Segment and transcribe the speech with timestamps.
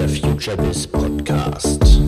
[0.00, 2.00] der FutureBiz Podcast.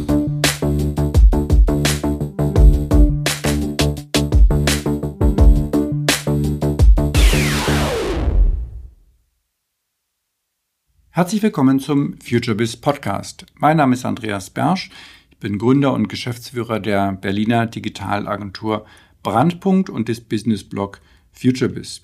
[11.11, 13.45] Herzlich willkommen zum FutureBiz Podcast.
[13.57, 14.89] Mein Name ist Andreas Bersch.
[15.31, 18.87] Ich bin Gründer und Geschäftsführer der Berliner Digitalagentur
[19.23, 21.03] Brandpunkt und des Businessblog
[21.33, 22.01] FutureBiz.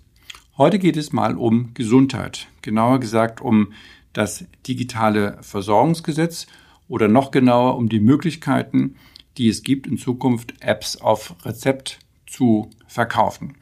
[0.58, 3.72] Heute geht es mal um Gesundheit, genauer gesagt um
[4.18, 6.48] das digitale Versorgungsgesetz
[6.88, 8.96] oder noch genauer um die Möglichkeiten,
[9.36, 13.54] die es gibt, in Zukunft Apps auf Rezept zu verkaufen.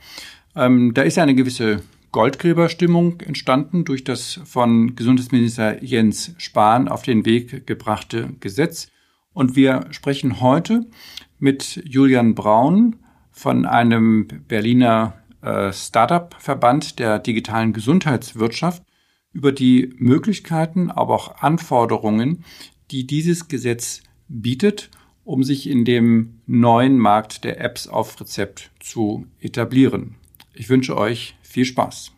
[0.55, 7.27] Ähm, da ist eine gewisse Goldgräberstimmung entstanden durch das von Gesundheitsminister Jens Spahn auf den
[7.27, 8.88] Weg gebrachte Gesetz.
[9.34, 10.87] Und wir sprechen heute
[11.38, 12.96] mit Julian Braun
[13.30, 18.85] von einem Berliner äh, Startup-Verband der digitalen Gesundheitswirtschaft
[19.36, 22.42] über die Möglichkeiten, aber auch Anforderungen,
[22.90, 24.90] die dieses Gesetz bietet,
[25.24, 30.14] um sich in dem neuen Markt der Apps auf Rezept zu etablieren.
[30.54, 32.12] Ich wünsche euch viel Spaß.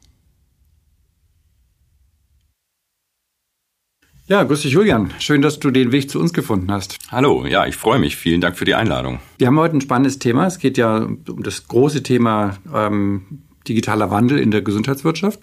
[4.29, 5.11] Ja, grüß dich, Julian.
[5.19, 6.99] Schön, dass du den Weg zu uns gefunden hast.
[7.11, 8.15] Hallo, ja, ich freue mich.
[8.15, 9.19] Vielen Dank für die Einladung.
[9.39, 10.47] Wir haben heute ein spannendes Thema.
[10.47, 15.41] Es geht ja um das große Thema ähm, digitaler Wandel in der Gesundheitswirtschaft.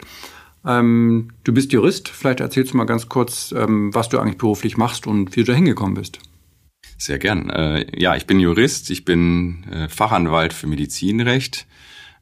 [0.66, 2.10] Ähm, du bist Jurist.
[2.10, 5.52] Vielleicht erzählst du mal ganz kurz, ähm, was du eigentlich beruflich machst und wie du
[5.52, 6.20] da hingekommen bist.
[6.98, 7.50] Sehr gern.
[7.50, 8.90] Äh, ja, ich bin Jurist.
[8.90, 11.68] Ich bin äh, Fachanwalt für Medizinrecht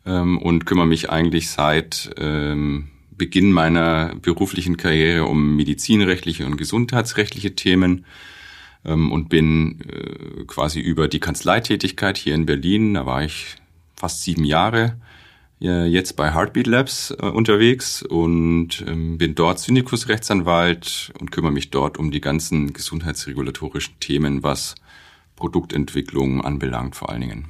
[0.05, 7.55] ähm, und kümmere mich eigentlich seit ähm, Beginn meiner beruflichen Karriere um medizinrechtliche und gesundheitsrechtliche
[7.55, 8.05] Themen
[8.85, 13.55] ähm, und bin äh, quasi über die Kanzleitätigkeit hier in Berlin, da war ich
[13.95, 14.97] fast sieben Jahre,
[15.63, 21.97] jetzt bei Heartbeat Labs äh, unterwegs und ähm, bin dort Syndikus-Rechtsanwalt und kümmere mich dort
[21.97, 24.75] um die ganzen gesundheitsregulatorischen Themen, was
[25.37, 27.45] Produktentwicklung anbelangt vor allen Dingen.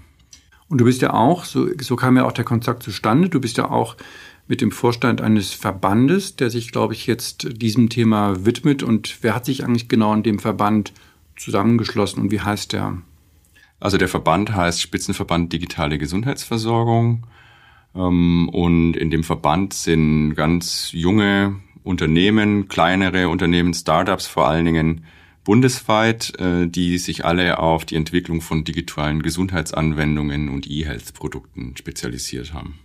[0.69, 3.57] Und du bist ja auch, so, so kam ja auch der Kontakt zustande, du bist
[3.57, 3.95] ja auch
[4.47, 8.83] mit dem Vorstand eines Verbandes, der sich, glaube ich, jetzt diesem Thema widmet.
[8.83, 10.93] Und wer hat sich eigentlich genau in dem Verband
[11.35, 12.97] zusammengeschlossen und wie heißt der?
[13.79, 17.25] Also der Verband heißt Spitzenverband Digitale Gesundheitsversorgung.
[17.95, 25.05] Ähm, und in dem Verband sind ganz junge Unternehmen, kleinere Unternehmen, Startups vor allen Dingen
[25.43, 32.79] bundesweit, äh, die sich alle auf die Entwicklung von digitalen Gesundheitsanwendungen und E-Health-Produkten spezialisiert haben.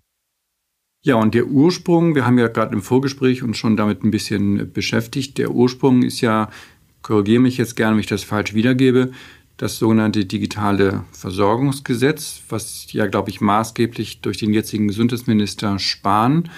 [1.04, 4.72] Ja, und der Ursprung, wir haben ja gerade im Vorgespräch uns schon damit ein bisschen
[4.72, 5.38] beschäftigt.
[5.38, 6.50] Der Ursprung ist ja,
[7.02, 9.12] korrigiere mich jetzt gerne, wenn ich das falsch wiedergebe,
[9.58, 16.48] das sogenannte digitale Versorgungsgesetz, was ja, glaube ich, maßgeblich durch den jetzigen Gesundheitsminister Spahn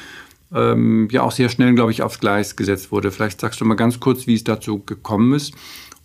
[0.54, 3.10] ähm, ja auch sehr schnell, glaube ich, aufs Gleis gesetzt wurde.
[3.10, 5.54] Vielleicht sagst du mal ganz kurz, wie es dazu gekommen ist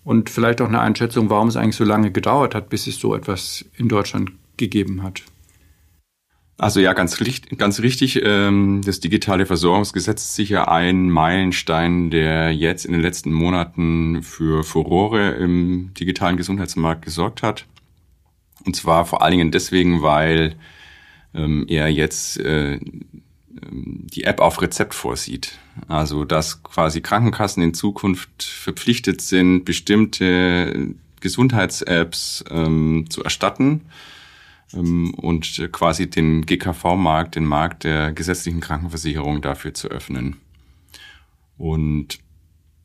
[0.04, 3.14] und vielleicht auch eine Einschätzung, warum es eigentlich so lange gedauert hat, bis es so
[3.14, 5.22] etwas in Deutschland gegeben hat.
[6.58, 7.22] Also ja, ganz,
[7.58, 8.22] ganz richtig.
[8.24, 15.32] Ähm, das digitale Versorgungsgesetz sicher ein Meilenstein, der jetzt in den letzten Monaten für Furore
[15.32, 17.66] im digitalen Gesundheitsmarkt gesorgt hat.
[18.66, 20.56] Und zwar vor allen Dingen deswegen, weil
[21.34, 22.80] ähm, er jetzt äh, ähm,
[23.52, 25.60] die App auf Rezept vorsieht.
[25.90, 33.82] Also dass quasi Krankenkassen in Zukunft verpflichtet sind, bestimmte Gesundheits-Apps zu erstatten
[34.74, 40.38] und quasi den GKV-Markt, den Markt der gesetzlichen Krankenversicherung dafür zu öffnen.
[41.58, 42.20] Und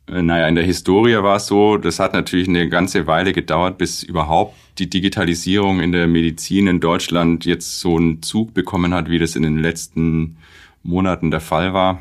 [0.06, 3.78] äh, naja, in der Historie war es so, das hat natürlich eine ganze Weile gedauert,
[3.78, 9.08] bis überhaupt die Digitalisierung in der Medizin in Deutschland jetzt so einen Zug bekommen hat,
[9.08, 10.36] wie das in den letzten
[10.82, 12.00] Monaten der Fall war.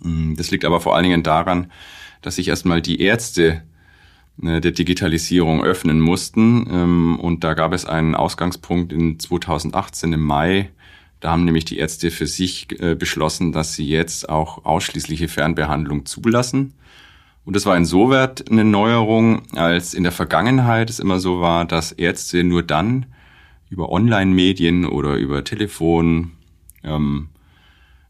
[0.00, 1.70] Mm, das liegt aber vor allen Dingen daran,
[2.22, 3.62] dass sich erstmal die Ärzte
[4.36, 6.66] der Digitalisierung öffnen mussten.
[6.70, 10.70] Ähm, und da gab es einen Ausgangspunkt in 2018 im Mai.
[11.20, 16.06] Da haben nämlich die Ärzte für sich äh, beschlossen, dass sie jetzt auch ausschließliche Fernbehandlung
[16.06, 16.74] zulassen.
[17.44, 21.92] Und das war insoweit eine Neuerung, als in der Vergangenheit es immer so war, dass
[21.92, 23.06] Ärzte nur dann
[23.70, 26.32] über Online-Medien oder über Telefon
[26.82, 27.28] ähm,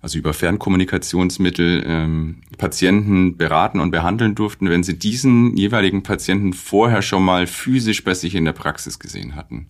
[0.01, 7.03] also über Fernkommunikationsmittel, ähm, Patienten beraten und behandeln durften, wenn sie diesen jeweiligen Patienten vorher
[7.03, 9.69] schon mal physisch bei sich in der Praxis gesehen hatten.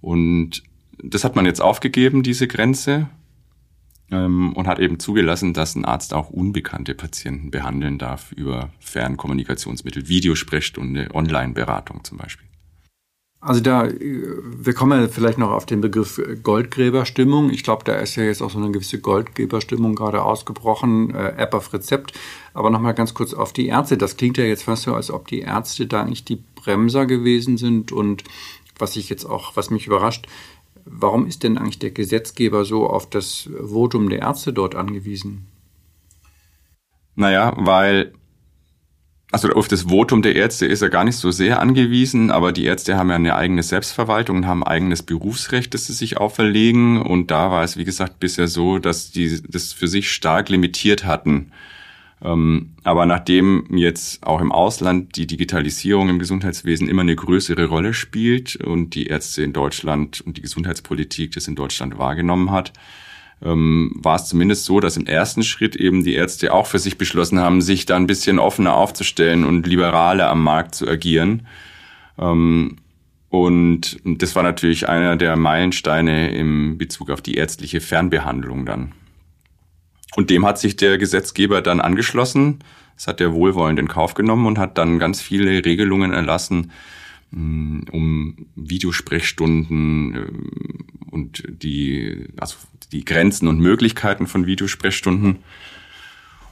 [0.00, 0.62] Und
[1.02, 3.08] das hat man jetzt aufgegeben, diese Grenze,
[4.10, 10.08] ähm, und hat eben zugelassen, dass ein Arzt auch unbekannte Patienten behandeln darf über Fernkommunikationsmittel,
[10.08, 12.49] Videosprechstunde, Online-Beratung zum Beispiel.
[13.42, 17.48] Also da, wir kommen ja vielleicht noch auf den Begriff Goldgräberstimmung.
[17.48, 21.54] Ich glaube, da ist ja jetzt auch so eine gewisse Goldgräberstimmung gerade ausgebrochen, äh, App
[21.54, 22.12] auf Rezept.
[22.52, 23.96] Aber nochmal ganz kurz auf die Ärzte.
[23.96, 27.56] Das klingt ja jetzt fast so, als ob die Ärzte da eigentlich die Bremser gewesen
[27.56, 27.92] sind.
[27.92, 28.24] Und
[28.78, 30.26] was ich jetzt auch, was mich überrascht,
[30.84, 35.46] warum ist denn eigentlich der Gesetzgeber so auf das Votum der Ärzte dort angewiesen?
[37.14, 38.12] Naja, weil
[39.32, 42.64] also auf das Votum der Ärzte ist er gar nicht so sehr angewiesen, aber die
[42.64, 47.00] Ärzte haben ja eine eigene Selbstverwaltung und haben ein eigenes Berufsrecht, das sie sich auferlegen.
[47.00, 51.04] Und da war es, wie gesagt, bisher so, dass die das für sich stark limitiert
[51.04, 51.52] hatten.
[52.22, 57.94] Ähm, aber nachdem jetzt auch im Ausland die Digitalisierung im Gesundheitswesen immer eine größere Rolle
[57.94, 62.72] spielt und die Ärzte in Deutschland und die Gesundheitspolitik das in Deutschland wahrgenommen hat,
[63.42, 66.98] ähm, war es zumindest so, dass im ersten Schritt eben die Ärzte auch für sich
[66.98, 71.46] beschlossen haben, sich da ein bisschen offener aufzustellen und liberaler am Markt zu agieren.
[72.18, 72.76] Ähm,
[73.30, 78.92] und das war natürlich einer der Meilensteine im Bezug auf die ärztliche Fernbehandlung dann.
[80.16, 82.58] Und dem hat sich der Gesetzgeber dann angeschlossen.
[82.96, 86.72] Das hat er wohlwollend in Kauf genommen und hat dann ganz viele Regelungen erlassen,
[87.32, 92.56] um Videosprechstunden äh, und die, also
[92.92, 95.38] die Grenzen und Möglichkeiten von Videosprechstunden.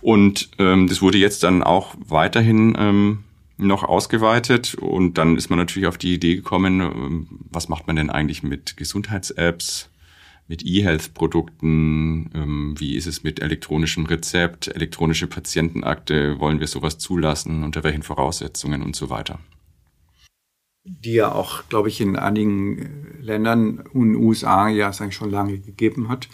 [0.00, 3.24] Und ähm, das wurde jetzt dann auch weiterhin ähm,
[3.56, 4.74] noch ausgeweitet.
[4.74, 8.42] Und dann ist man natürlich auf die Idee gekommen, ähm, was macht man denn eigentlich
[8.42, 9.90] mit Gesundheits-Apps,
[10.46, 17.64] mit E-Health-Produkten, ähm, wie ist es mit elektronischem Rezept, elektronische Patientenakte, wollen wir sowas zulassen,
[17.64, 18.82] unter welchen Voraussetzungen?
[18.82, 19.40] Und so weiter.
[20.90, 25.58] Die ja auch, glaube ich, in einigen Ländern und USA ja es eigentlich schon lange
[25.58, 26.28] gegeben hat.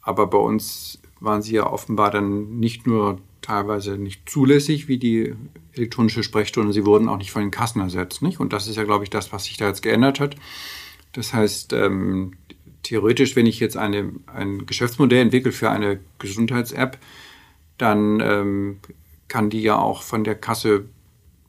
[0.00, 5.34] Aber bei uns waren sie ja offenbar dann nicht nur teilweise nicht zulässig wie die
[5.72, 8.22] elektronische Sprechstunde, sie wurden auch nicht von den Kassen ersetzt.
[8.22, 8.40] Nicht?
[8.40, 10.36] Und das ist ja, glaube ich, das, was sich da jetzt geändert hat.
[11.12, 12.32] Das heißt, ähm,
[12.82, 16.98] theoretisch, wenn ich jetzt eine, ein Geschäftsmodell entwickle für eine Gesundheits-App,
[17.78, 18.78] dann ähm,
[19.28, 20.84] kann die ja auch von der Kasse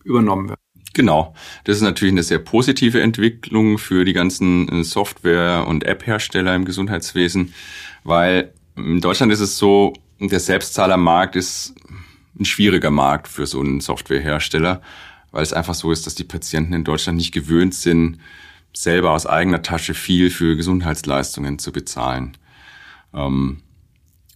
[0.03, 0.54] übernommen werden.
[0.95, 1.35] Genau.
[1.65, 6.63] Das ist natürlich eine sehr positive Entwicklung für die ganzen äh, Software- und App-Hersteller im
[6.63, 7.53] Gesundheitswesen,
[8.05, 11.75] weil in Deutschland ist es so, der Selbstzahlermarkt ist
[12.39, 14.81] ein schwieriger Markt für so einen Softwarehersteller,
[15.31, 18.19] weil es einfach so ist, dass die Patienten in Deutschland nicht gewöhnt sind,
[18.71, 22.37] selber aus eigener Tasche viel für Gesundheitsleistungen zu bezahlen.
[23.13, 23.61] Ähm,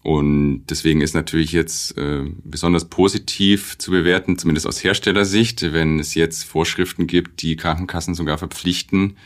[0.09, 6.15] und deswegen ist natürlich jetzt äh, besonders positiv zu bewerten, zumindest aus Herstellersicht, wenn es
[6.15, 9.17] jetzt Vorschriften gibt, die Krankenkassen sogar verpflichten,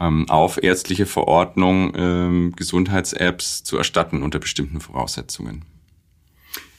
[0.00, 5.62] ähm, auf ärztliche Verordnung ähm, Gesundheits-Apps zu erstatten unter bestimmten Voraussetzungen.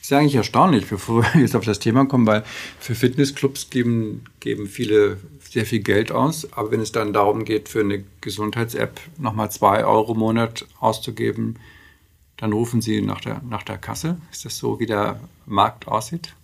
[0.02, 2.44] ist ja eigentlich erstaunlich, bevor wir jetzt auf das Thema kommen, weil
[2.82, 7.70] für Fitnessclubs geben, geben viele sehr viel Geld aus, aber wenn es dann darum geht,
[7.70, 11.56] für eine Gesundheits-App nochmal zwei Euro im Monat auszugeben,
[12.38, 14.18] dann rufen Sie nach der, nach der Kasse.
[14.32, 16.36] Ist das so, wie der Markt aussieht?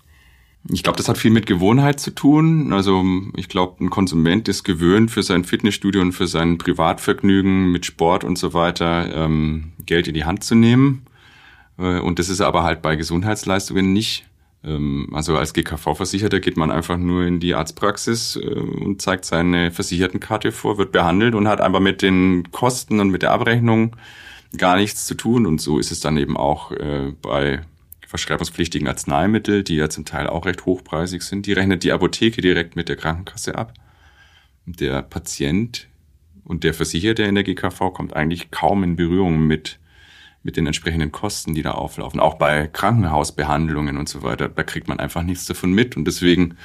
[0.70, 2.72] Ich glaube, das hat viel mit Gewohnheit zu tun.
[2.72, 3.04] Also
[3.36, 8.24] ich glaube, ein Konsument ist gewöhnt, für sein Fitnessstudio und für sein Privatvergnügen mit Sport
[8.24, 11.06] und so weiter ähm, Geld in die Hand zu nehmen.
[11.78, 14.26] Äh, und das ist aber halt bei Gesundheitsleistungen nicht.
[14.64, 19.70] Ähm, also als GKV-Versicherter geht man einfach nur in die Arztpraxis äh, und zeigt seine
[19.72, 23.96] Versichertenkarte vor, wird behandelt und hat einfach mit den Kosten und mit der Abrechnung
[24.58, 25.46] gar nichts zu tun.
[25.46, 27.62] Und so ist es dann eben auch äh, bei
[28.08, 31.48] verschreibungspflichtigen Arzneimitteln, die ja zum Teil auch recht hochpreisig sind.
[31.48, 33.74] Die rechnet die Apotheke direkt mit der Krankenkasse ab.
[34.66, 35.88] Der Patient
[36.44, 39.80] und der Versicherte in der GKV kommt eigentlich kaum in Berührung mit
[40.44, 42.20] mit den entsprechenden Kosten, die da auflaufen.
[42.20, 45.96] Auch bei Krankenhausbehandlungen und so weiter, da kriegt man einfach nichts davon mit.
[45.96, 46.58] Und deswegen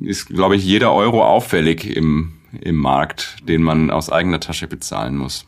[0.00, 5.16] ist, glaube ich, jeder Euro auffällig im, im Markt, den man aus eigener Tasche bezahlen
[5.16, 5.46] muss.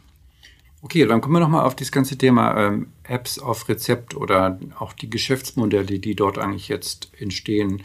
[0.84, 4.92] Okay, dann kommen wir nochmal auf das ganze Thema ähm, Apps auf Rezept oder auch
[4.92, 7.84] die Geschäftsmodelle, die dort eigentlich jetzt entstehen.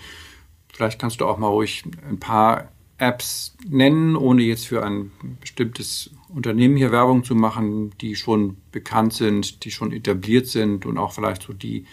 [0.73, 6.09] Vielleicht kannst du auch mal ruhig ein paar Apps nennen, ohne jetzt für ein bestimmtes
[6.29, 11.11] Unternehmen hier Werbung zu machen, die schon bekannt sind, die schon etabliert sind und auch
[11.11, 11.85] vielleicht so die,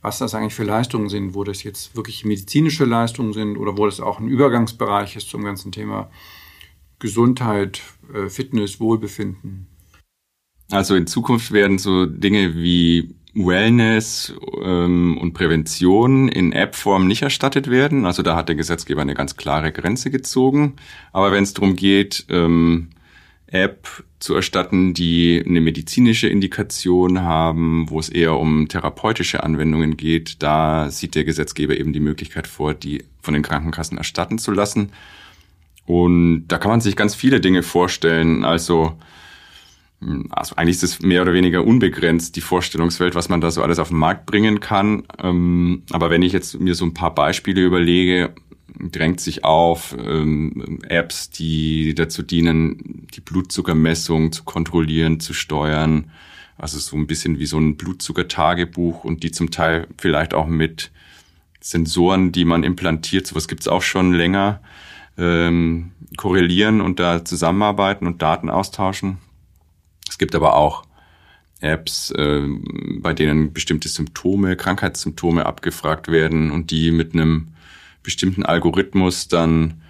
[0.00, 3.84] was das eigentlich für Leistungen sind, wo das jetzt wirklich medizinische Leistungen sind oder wo
[3.84, 6.08] das auch ein Übergangsbereich ist zum ganzen Thema
[7.00, 7.82] Gesundheit,
[8.14, 9.66] äh, Fitness, Wohlbefinden.
[10.70, 17.70] Also in Zukunft werden so Dinge wie Wellness ähm, und Prävention in App-Form nicht erstattet
[17.70, 18.06] werden.
[18.06, 20.76] Also da hat der Gesetzgeber eine ganz klare Grenze gezogen.
[21.12, 22.88] Aber wenn es darum geht, ähm,
[23.46, 30.42] App zu erstatten, die eine medizinische Indikation haben, wo es eher um therapeutische Anwendungen geht,
[30.42, 34.92] da sieht der Gesetzgeber eben die Möglichkeit vor, die von den Krankenkassen erstatten zu lassen.
[35.86, 38.44] Und da kann man sich ganz viele Dinge vorstellen.
[38.44, 38.96] Also,
[40.30, 43.78] also eigentlich ist es mehr oder weniger unbegrenzt, die Vorstellungswelt, was man da so alles
[43.78, 45.04] auf den Markt bringen kann.
[45.22, 48.34] Ähm, aber wenn ich jetzt mir so ein paar Beispiele überlege,
[48.78, 56.10] drängt sich auf ähm, Apps, die dazu dienen, die Blutzuckermessung zu kontrollieren, zu steuern.
[56.56, 60.90] Also so ein bisschen wie so ein Blutzuckertagebuch und die zum Teil vielleicht auch mit
[61.60, 64.62] Sensoren, die man implantiert, sowas gibt's auch schon länger,
[65.18, 69.18] ähm, korrelieren und da zusammenarbeiten und Daten austauschen.
[70.20, 70.84] Gibt aber auch
[71.60, 72.42] Apps, äh,
[72.98, 77.48] bei denen bestimmte Symptome, Krankheitssymptome abgefragt werden und die mit einem
[78.02, 79.80] bestimmten Algorithmus dann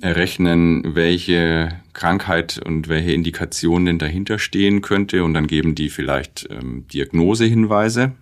[0.00, 6.46] errechnen, welche Krankheit und welche Indikation denn dahinter stehen könnte und dann geben die vielleicht
[6.48, 8.12] ähm, Diagnosehinweise.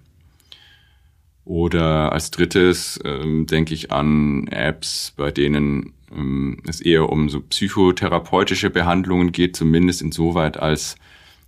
[1.45, 7.43] Oder als drittes ähm, denke ich an Apps, bei denen ähm, es eher um so
[7.43, 10.97] psychotherapeutische Behandlungen geht, zumindest insoweit als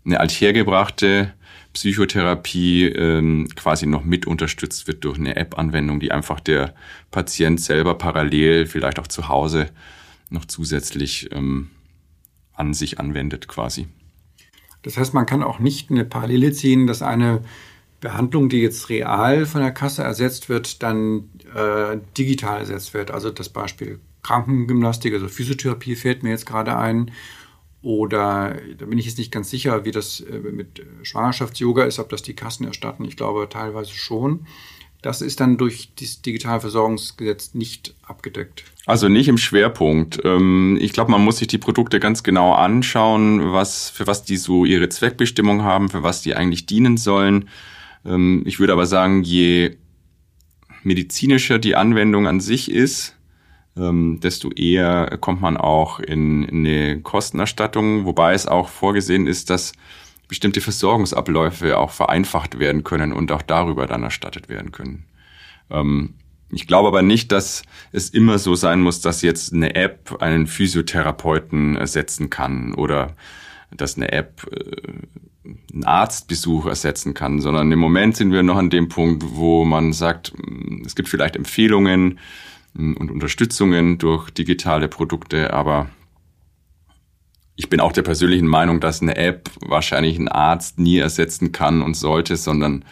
[0.07, 1.35] eine althergebrachte
[1.73, 6.75] Psychotherapie ähm, quasi noch mit unterstützt wird durch eine App-Anwendung, die einfach der
[7.11, 9.67] Patient selber parallel, vielleicht auch zu Hause,
[10.31, 11.69] noch zusätzlich ähm,
[12.55, 13.89] an sich anwendet quasi.
[14.83, 17.43] Das heißt, man kann auch nicht eine Parallele ziehen, dass eine
[18.01, 23.11] Behandlung, die jetzt real von der Kasse ersetzt wird, dann äh, digital ersetzt wird.
[23.11, 27.11] Also das Beispiel Krankengymnastik, also Physiotherapie fällt mir jetzt gerade ein.
[27.87, 32.09] Oder da bin ich jetzt nicht ganz sicher, wie das äh, mit Schwangerschafts-Yoga ist, ob
[32.09, 33.05] das die Kassen erstatten.
[33.05, 34.45] Ich glaube teilweise schon.
[35.03, 38.65] Das ist dann durch das Digitalversorgungsgesetz nicht abgedeckt.
[38.87, 40.21] Also nicht im Schwerpunkt.
[40.25, 44.37] Ähm, ich glaube, man muss sich die Produkte ganz genau anschauen, was, für was die
[44.37, 47.49] so ihre Zweckbestimmung haben, für was die eigentlich dienen sollen.
[48.05, 49.77] Ähm, ich würde aber sagen, je
[50.83, 53.16] medizinischer die Anwendung an sich ist,
[53.77, 59.51] ähm, desto eher kommt man auch in, in eine Kostenerstattung, wobei es auch vorgesehen ist,
[59.51, 59.73] dass
[60.29, 65.05] bestimmte Versorgungsabläufe auch vereinfacht werden können und auch darüber dann erstattet werden können.
[65.71, 66.15] Ähm,
[66.51, 70.47] ich glaube aber nicht, dass es immer so sein muss, dass jetzt eine App einen
[70.47, 73.17] Physiotherapeuten ersetzen kann oder
[73.77, 78.71] dass eine App äh, einen Arztbesuch ersetzen kann, sondern im Moment sind wir noch an
[78.71, 80.33] dem Punkt, wo man sagt,
[80.85, 82.19] es gibt vielleicht Empfehlungen
[82.77, 85.91] und Unterstützungen durch digitale Produkte, aber
[87.57, 91.83] ich bin auch der persönlichen Meinung, dass eine App wahrscheinlich einen Arzt nie ersetzen kann
[91.83, 92.85] und sollte, sondern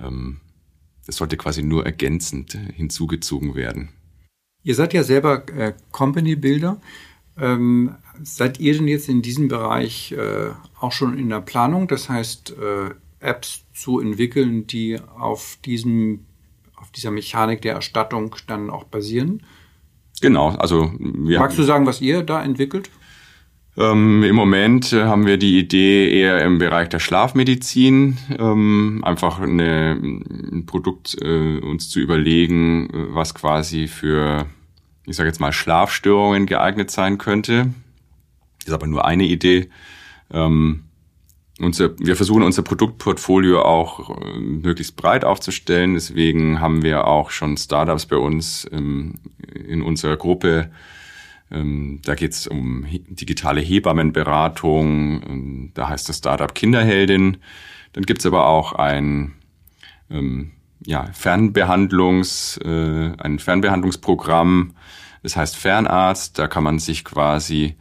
[0.00, 0.40] ähm,
[1.06, 3.90] es sollte quasi nur ergänzend hinzugezogen werden.
[4.64, 6.80] Ihr seid ja selber äh, Company Builder.
[7.38, 11.88] Ähm, seid ihr denn jetzt in diesem Bereich äh, auch schon in der Planung?
[11.88, 16.26] Das heißt, äh, Apps zu entwickeln, die auf diesem,
[16.96, 19.42] dieser Mechanik der Erstattung dann auch basieren?
[20.20, 22.90] Genau, also wir Magst du sagen, was ihr da entwickelt?
[23.76, 29.40] Ähm, Im Moment äh, haben wir die Idee eher im Bereich der Schlafmedizin, ähm, einfach
[29.40, 34.46] eine, ein Produkt äh, uns zu überlegen, was quasi für,
[35.06, 37.72] ich sage jetzt mal, Schlafstörungen geeignet sein könnte.
[38.66, 39.70] Ist aber nur eine Idee.
[40.30, 40.84] Ähm,
[41.62, 45.94] unser, wir versuchen unser Produktportfolio auch äh, möglichst breit aufzustellen.
[45.94, 49.14] Deswegen haben wir auch schon Startups bei uns ähm,
[49.54, 50.70] in unserer Gruppe,
[51.52, 55.22] ähm, da geht es um digitale Hebammenberatung.
[55.22, 57.38] Ähm, da heißt das Startup Kinderheldin.
[57.92, 59.34] Dann gibt es aber auch ein
[60.10, 60.52] ähm,
[60.84, 64.74] ja, Fernbehandlungs, äh, ein Fernbehandlungsprogramm.
[65.22, 66.38] Das heißt Fernarzt.
[66.38, 67.76] Da kann man sich quasi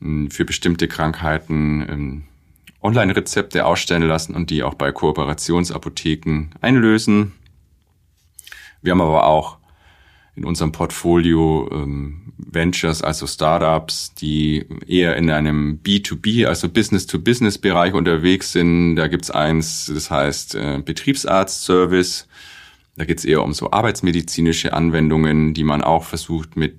[0.00, 2.27] äh, für bestimmte Krankheiten äh,
[2.82, 7.32] Online-Rezepte ausstellen lassen und die auch bei Kooperationsapotheken einlösen.
[8.82, 9.58] Wir haben aber auch
[10.36, 18.52] in unserem Portfolio ähm, Ventures, also Startups, die eher in einem B2B, also Business-to-Business-Bereich unterwegs
[18.52, 18.94] sind.
[18.94, 22.28] Da gibt's eins, das heißt äh, Betriebsarzt-Service.
[22.96, 26.76] Da geht's eher um so arbeitsmedizinische Anwendungen, die man auch versucht mit,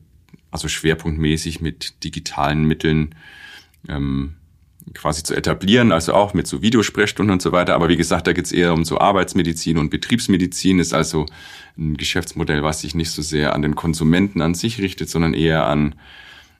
[0.51, 3.15] also schwerpunktmäßig mit digitalen Mitteln
[3.89, 4.35] ähm,
[4.93, 7.75] quasi zu etablieren, also auch mit so Videosprechstunden und so weiter.
[7.75, 11.25] Aber wie gesagt, da geht's eher um so Arbeitsmedizin und Betriebsmedizin, ist also
[11.77, 15.65] ein Geschäftsmodell, was sich nicht so sehr an den Konsumenten an sich richtet, sondern eher
[15.67, 15.95] an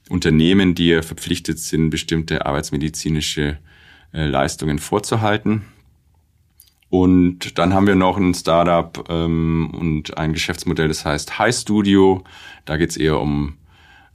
[0.10, 3.60] Unternehmen, die verpflichtet sind, bestimmte arbeitsmedizinische
[4.14, 5.64] äh, Leistungen vorzuhalten.
[6.90, 12.24] Und dann haben wir noch ein Startup ähm, und ein Geschäftsmodell, das heißt High Studio.
[12.66, 13.58] Da geht's eher um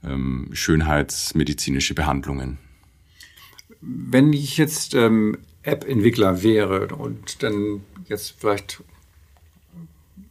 [0.03, 2.57] ähm, schönheitsmedizinische Behandlungen
[3.85, 8.83] wenn ich jetzt ähm, App-Entwickler wäre und dann jetzt vielleicht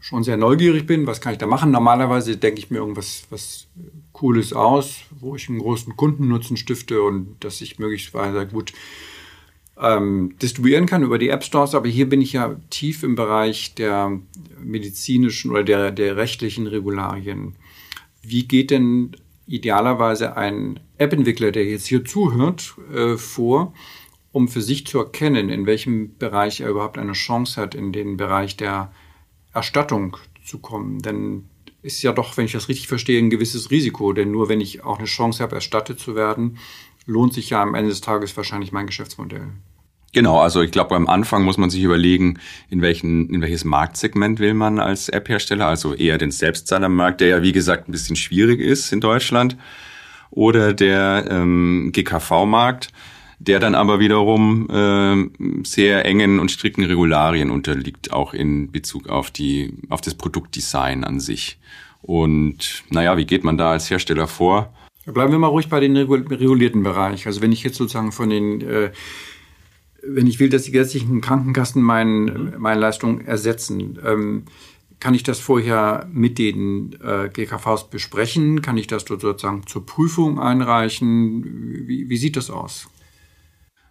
[0.00, 1.70] schon sehr neugierig bin, was kann ich da machen?
[1.70, 3.66] Normalerweise denke ich mir irgendwas, was
[4.12, 8.72] Cooles aus, wo ich einen großen Kundennutzen stifte und dass ich möglicherweise gut
[9.80, 11.74] ähm, distribuieren kann über die App Stores.
[11.74, 14.20] Aber hier bin ich ja tief im Bereich der
[14.62, 17.54] medizinischen oder der, der rechtlichen Regularien.
[18.22, 23.74] Wie geht denn idealerweise ein App-Entwickler, der jetzt hier zuhört, äh, vor,
[24.32, 28.16] um für sich zu erkennen, in welchem Bereich er überhaupt eine Chance hat, in den
[28.16, 28.92] Bereich der
[29.52, 31.00] Erstattung zu kommen?
[31.02, 31.48] Denn
[31.84, 34.12] ist ja doch, wenn ich das richtig verstehe, ein gewisses Risiko.
[34.12, 36.58] Denn nur wenn ich auch eine Chance habe, erstattet zu werden,
[37.06, 39.48] lohnt sich ja am Ende des Tages wahrscheinlich mein Geschäftsmodell.
[40.14, 42.38] Genau, also ich glaube, am Anfang muss man sich überlegen,
[42.70, 47.42] in, welchen, in welches Marktsegment will man als App-Hersteller, also eher den Selbstzahlermarkt, der ja
[47.42, 49.56] wie gesagt ein bisschen schwierig ist in Deutschland,
[50.34, 52.92] oder der ähm, GKV-Markt,
[53.38, 59.30] der dann aber wiederum äh, sehr engen und strikten Regularien unterliegt, auch in Bezug auf
[59.30, 61.58] die auf das Produktdesign an sich.
[62.02, 64.72] Und naja, wie geht man da als Hersteller vor?
[65.06, 67.26] Bleiben wir mal ruhig bei den regulierten Bereich.
[67.26, 68.90] Also wenn ich jetzt sozusagen von den äh,
[70.06, 74.44] wenn ich will, dass die gesetzlichen Krankenkassen mein, meine Leistung ersetzen, ähm,
[75.04, 78.62] kann ich das vorher mit den äh, GKVs besprechen?
[78.62, 81.44] Kann ich das dort sozusagen zur Prüfung einreichen?
[81.86, 82.88] Wie, wie sieht das aus?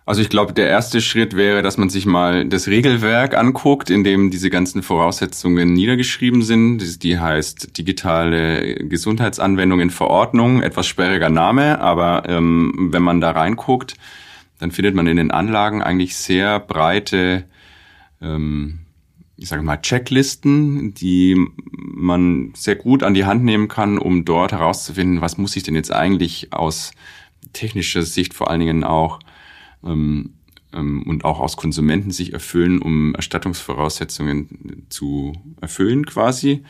[0.07, 4.03] Also ich glaube, der erste Schritt wäre, dass man sich mal das Regelwerk anguckt, in
[4.03, 7.03] dem diese ganzen Voraussetzungen niedergeschrieben sind.
[7.03, 13.93] Die heißt digitale Gesundheitsanwendungen Verordnung, etwas sperriger Name, aber ähm, wenn man da reinguckt,
[14.57, 17.43] dann findet man in den Anlagen eigentlich sehr breite,
[18.19, 18.82] ähm,
[19.43, 21.35] ich sage mal, Checklisten, die
[21.73, 25.75] man sehr gut an die Hand nehmen kann, um dort herauszufinden, was muss ich denn
[25.75, 26.91] jetzt eigentlich aus
[27.51, 29.19] technischer Sicht vor allen Dingen auch
[29.83, 30.35] ähm,
[30.71, 36.63] ähm, und auch aus Konsumenten sich erfüllen, um Erstattungsvoraussetzungen zu erfüllen quasi.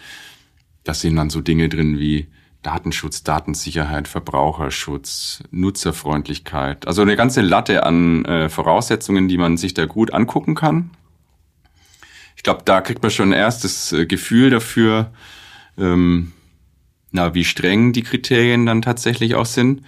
[0.84, 2.26] Das sind dann so Dinge drin wie
[2.64, 6.88] Datenschutz, Datensicherheit, Verbraucherschutz, Nutzerfreundlichkeit.
[6.88, 10.90] Also eine ganze Latte an äh, Voraussetzungen, die man sich da gut angucken kann.
[12.44, 15.14] Ich glaube, da kriegt man schon ein erstes äh, Gefühl dafür,
[15.78, 16.34] ähm,
[17.10, 19.82] na, wie streng die Kriterien dann tatsächlich auch sind.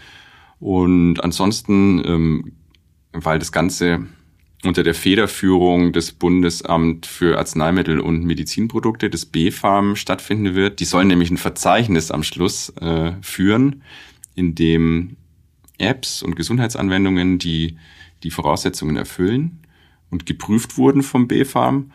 [0.61, 2.53] Und ansonsten, ähm,
[3.11, 4.05] weil das Ganze
[4.63, 10.79] unter der Federführung des Bundesamt für Arzneimittel und Medizinprodukte, des BfArM, stattfinden wird.
[10.79, 13.83] Die sollen nämlich ein Verzeichnis am Schluss äh, führen,
[14.33, 15.17] in dem
[15.77, 17.75] Apps und Gesundheitsanwendungen, die
[18.23, 19.59] die Voraussetzungen erfüllen
[20.09, 21.91] und geprüft wurden vom BfArM,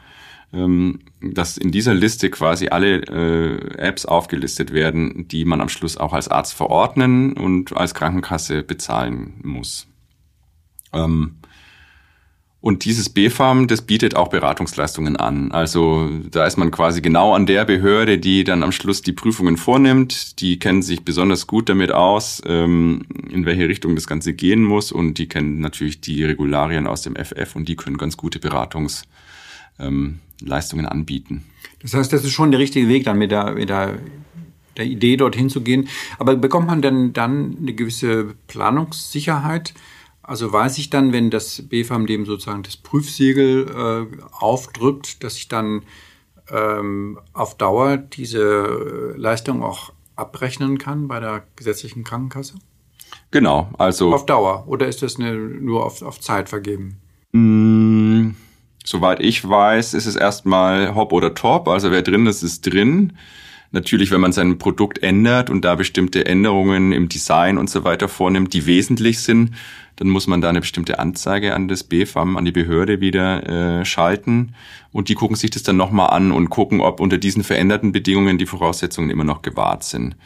[0.53, 5.97] ähm, dass in dieser Liste quasi alle äh, Apps aufgelistet werden, die man am Schluss
[5.97, 9.87] auch als Arzt verordnen und als Krankenkasse bezahlen muss.
[10.93, 11.37] Ähm,
[12.63, 15.51] und dieses BFAM, das bietet auch Beratungsleistungen an.
[15.51, 19.57] Also da ist man quasi genau an der Behörde, die dann am Schluss die Prüfungen
[19.57, 20.41] vornimmt.
[20.41, 24.93] Die kennen sich besonders gut damit aus, ähm, in welche Richtung das Ganze gehen muss.
[24.93, 29.11] Und die kennen natürlich die Regularien aus dem FF und die können ganz gute Beratungsleistungen
[29.81, 30.21] ähm,
[30.87, 31.45] anbieten.
[31.83, 33.99] Das heißt, das ist schon der richtige Weg, dann mit der, mit der,
[34.77, 35.89] der Idee dorthin zu gehen.
[36.19, 39.75] Aber bekommt man denn dann eine gewisse Planungssicherheit?
[40.23, 45.49] Also weiß ich dann, wenn das BFAM dem sozusagen das Prüfsiegel äh, aufdrückt, dass ich
[45.49, 45.83] dann
[46.51, 52.55] ähm, auf Dauer diese Leistung auch abrechnen kann bei der gesetzlichen Krankenkasse?
[53.31, 54.13] Genau, also.
[54.15, 56.99] Auf Dauer oder ist das eine, nur auf, auf Zeit vergeben?
[57.33, 57.41] Mh,
[58.85, 61.69] soweit ich weiß, ist es erstmal Hop oder Top.
[61.69, 63.15] Also wer drin ist, ist drin.
[63.73, 68.09] Natürlich, wenn man sein Produkt ändert und da bestimmte Änderungen im Design und so weiter
[68.09, 69.53] vornimmt, die wesentlich sind,
[69.95, 73.85] dann muss man da eine bestimmte Anzeige an das BFAM, an die Behörde wieder äh,
[73.85, 74.55] schalten
[74.93, 78.39] und die gucken sich das dann nochmal an und gucken, ob unter diesen veränderten Bedingungen
[78.39, 80.17] die Voraussetzungen immer noch gewahrt sind.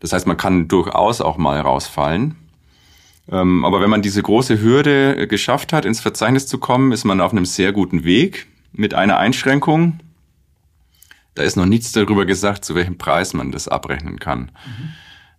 [0.00, 2.36] Das heißt, man kann durchaus auch mal rausfallen.
[3.30, 7.04] Ähm, aber wenn man diese große Hürde äh, geschafft hat, ins Verzeichnis zu kommen, ist
[7.04, 10.00] man auf einem sehr guten Weg mit einer Einschränkung.
[11.34, 14.52] Da ist noch nichts darüber gesagt, zu welchem Preis man das abrechnen kann.
[14.66, 14.90] Mhm.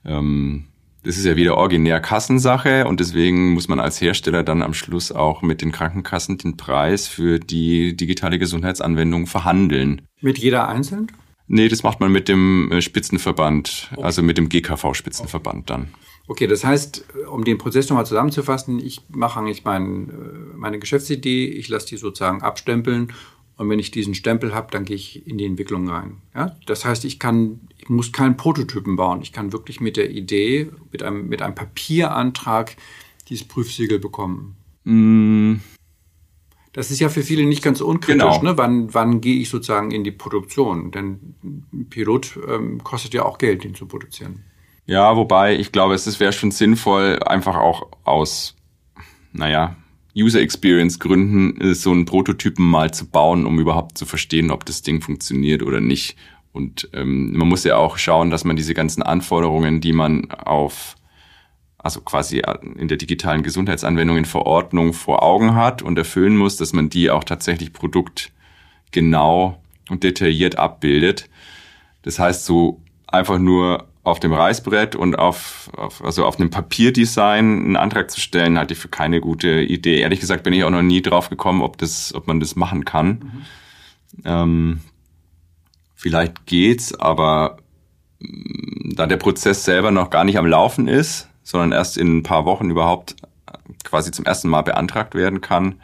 [0.06, 0.65] Ähm,
[1.04, 5.12] das ist ja wieder originär Kassensache und deswegen muss man als Hersteller dann am Schluss
[5.12, 10.02] auch mit den Krankenkassen den Preis für die digitale Gesundheitsanwendung verhandeln.
[10.21, 11.12] Mit jeder einzeln?
[11.48, 14.04] Nee, das macht man mit dem äh, Spitzenverband, okay.
[14.04, 15.89] also mit dem GKV-Spitzenverband dann.
[16.27, 21.45] Okay, das heißt, um den Prozess nochmal zusammenzufassen, ich mache eigentlich mein, äh, meine Geschäftsidee,
[21.45, 23.13] ich lasse die sozusagen abstempeln
[23.57, 26.17] und wenn ich diesen Stempel habe, dann gehe ich in die Entwicklung rein.
[26.33, 26.55] Ja?
[26.65, 29.21] Das heißt, ich kann, ich muss keinen Prototypen bauen.
[29.21, 32.75] Ich kann wirklich mit der Idee, mit einem, mit einem Papierantrag
[33.29, 34.57] dieses Prüfsiegel bekommen.
[34.83, 35.55] Mm.
[36.73, 38.21] Das ist ja für viele nicht ganz unkritisch.
[38.21, 38.43] Genau.
[38.43, 38.57] Ne?
[38.57, 40.91] Wann, wann gehe ich sozusagen in die Produktion?
[40.91, 41.35] Denn
[41.71, 44.43] ein Pilot ähm, kostet ja auch Geld, ihn zu produzieren.
[44.88, 48.56] Ja, wobei ich glaube, es wäre schon sinnvoll, einfach auch aus,
[49.34, 49.76] naja,
[50.15, 54.65] User Experience Gründen äh, so einen Prototypen mal zu bauen, um überhaupt zu verstehen, ob
[54.65, 56.17] das Ding funktioniert oder nicht.
[56.54, 60.95] Und ähm, man muss ja auch schauen, dass man diese ganzen Anforderungen, die man auf,
[61.78, 62.41] also quasi
[62.78, 67.10] in der digitalen Gesundheitsanwendung in Verordnung vor Augen hat und erfüllen muss, dass man die
[67.12, 71.30] auch tatsächlich produktgenau und detailliert abbildet.
[72.04, 77.65] Das heißt, so einfach nur auf dem Reißbrett und auf, auf, also auf einem Papierdesign
[77.65, 79.99] einen Antrag zu stellen, halte ich für keine gute Idee.
[79.99, 82.85] Ehrlich gesagt bin ich auch noch nie drauf gekommen, ob das, ob man das machen
[82.85, 83.07] kann.
[83.09, 83.45] Mhm.
[84.23, 84.79] Ähm,
[85.95, 87.57] vielleicht geht's, aber
[88.19, 92.23] mm, da der Prozess selber noch gar nicht am Laufen ist, sondern erst in ein
[92.23, 93.15] paar Wochen überhaupt
[93.83, 95.81] quasi zum ersten Mal beantragt werden kann,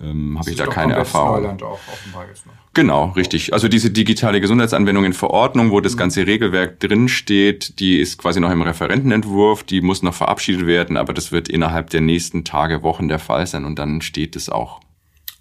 [0.00, 1.42] ähm, habe ich da keine Erfahrung.
[1.42, 2.52] Neuland auch offenbar jetzt noch.
[2.74, 3.52] Genau, richtig.
[3.52, 5.98] Also diese digitale Gesundheitsanwendung in Verordnung, wo das mhm.
[5.98, 10.96] ganze Regelwerk drin steht, die ist quasi noch im Referentenentwurf, die muss noch verabschiedet werden,
[10.96, 14.48] aber das wird innerhalb der nächsten Tage, Wochen der Fall sein und dann steht es
[14.48, 14.80] auch.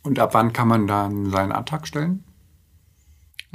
[0.02, 2.24] Und ab wann kann man dann seinen Antrag stellen?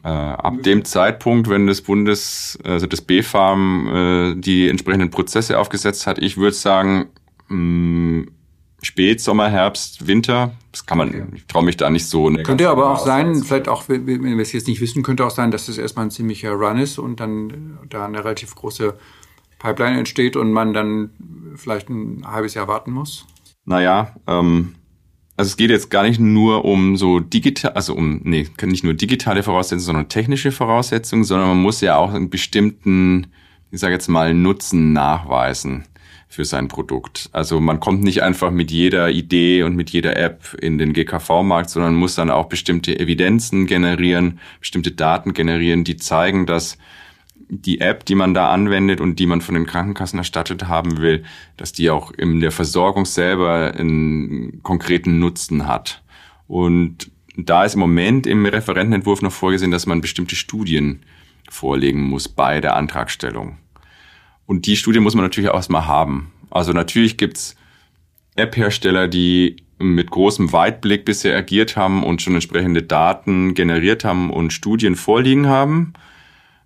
[0.04, 6.06] Äh, ab dem Zeitpunkt, wenn das Bundes, also das BfArM äh, die entsprechenden Prozesse aufgesetzt
[6.06, 7.08] hat, ich würde sagen,
[7.48, 8.30] mh, mm,
[8.82, 10.52] Spätsommer, Herbst, Winter.
[10.72, 11.24] Das kann man, okay.
[11.34, 12.30] ich traue mich da nicht so.
[12.42, 15.52] Könnte aber auch sein, vielleicht auch, wenn wir es jetzt nicht wissen, könnte auch sein,
[15.52, 18.94] dass es erstmal ein ziemlicher Run ist und dann da eine relativ große
[19.60, 21.10] Pipeline entsteht und man dann
[21.54, 23.24] vielleicht ein halbes Jahr warten muss.
[23.64, 24.74] Naja, ähm,
[25.36, 28.94] also es geht jetzt gar nicht nur um so digital, also um, nee, nicht nur
[28.94, 33.28] digitale Voraussetzungen, sondern technische Voraussetzungen, sondern man muss ja auch einen bestimmten,
[33.70, 35.84] ich sage jetzt mal, Nutzen nachweisen
[36.32, 37.28] für sein Produkt.
[37.32, 41.68] Also man kommt nicht einfach mit jeder Idee und mit jeder App in den GKV-Markt,
[41.68, 46.78] sondern muss dann auch bestimmte Evidenzen generieren, bestimmte Daten generieren, die zeigen, dass
[47.50, 51.22] die App, die man da anwendet und die man von den Krankenkassen erstattet haben will,
[51.58, 56.02] dass die auch in der Versorgung selber einen konkreten Nutzen hat.
[56.48, 61.02] Und da ist im Moment im Referentenentwurf noch vorgesehen, dass man bestimmte Studien
[61.50, 63.58] vorlegen muss bei der Antragstellung.
[64.52, 66.30] Und die Studie muss man natürlich auch erstmal haben.
[66.50, 67.56] Also natürlich gibt's
[68.36, 74.52] App-Hersteller, die mit großem Weitblick bisher agiert haben und schon entsprechende Daten generiert haben und
[74.52, 75.94] Studien vorliegen haben.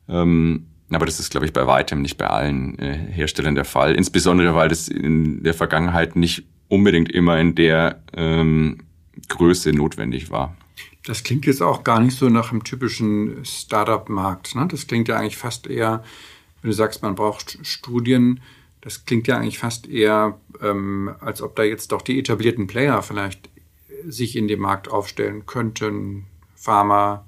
[0.09, 3.95] Ähm, aber das ist, glaube ich, bei weitem nicht bei allen äh, Herstellern der Fall.
[3.95, 8.79] Insbesondere, weil das in der Vergangenheit nicht unbedingt immer in der ähm,
[9.29, 10.57] Größe notwendig war.
[11.05, 14.57] Das klingt jetzt auch gar nicht so nach einem typischen Startup-Markt.
[14.57, 14.67] Ne?
[14.69, 16.03] Das klingt ja eigentlich fast eher
[16.67, 18.41] wenn du sagst, man braucht Studien,
[18.81, 23.03] das klingt ja eigentlich fast eher, ähm, als ob da jetzt doch die etablierten Player
[23.03, 23.49] vielleicht
[24.05, 26.27] sich in dem Markt aufstellen könnten.
[26.57, 27.25] Pharma,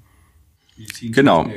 [0.75, 1.15] Medizintechnik.
[1.15, 1.49] Genau.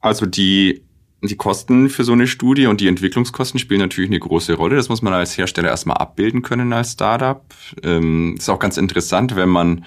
[0.00, 0.82] Also die,
[1.20, 4.76] die Kosten für so eine Studie und die Entwicklungskosten spielen natürlich eine große Rolle.
[4.76, 7.44] Das muss man als Hersteller erstmal abbilden können als Startup.
[7.82, 9.84] Ähm, ist auch ganz interessant, wenn man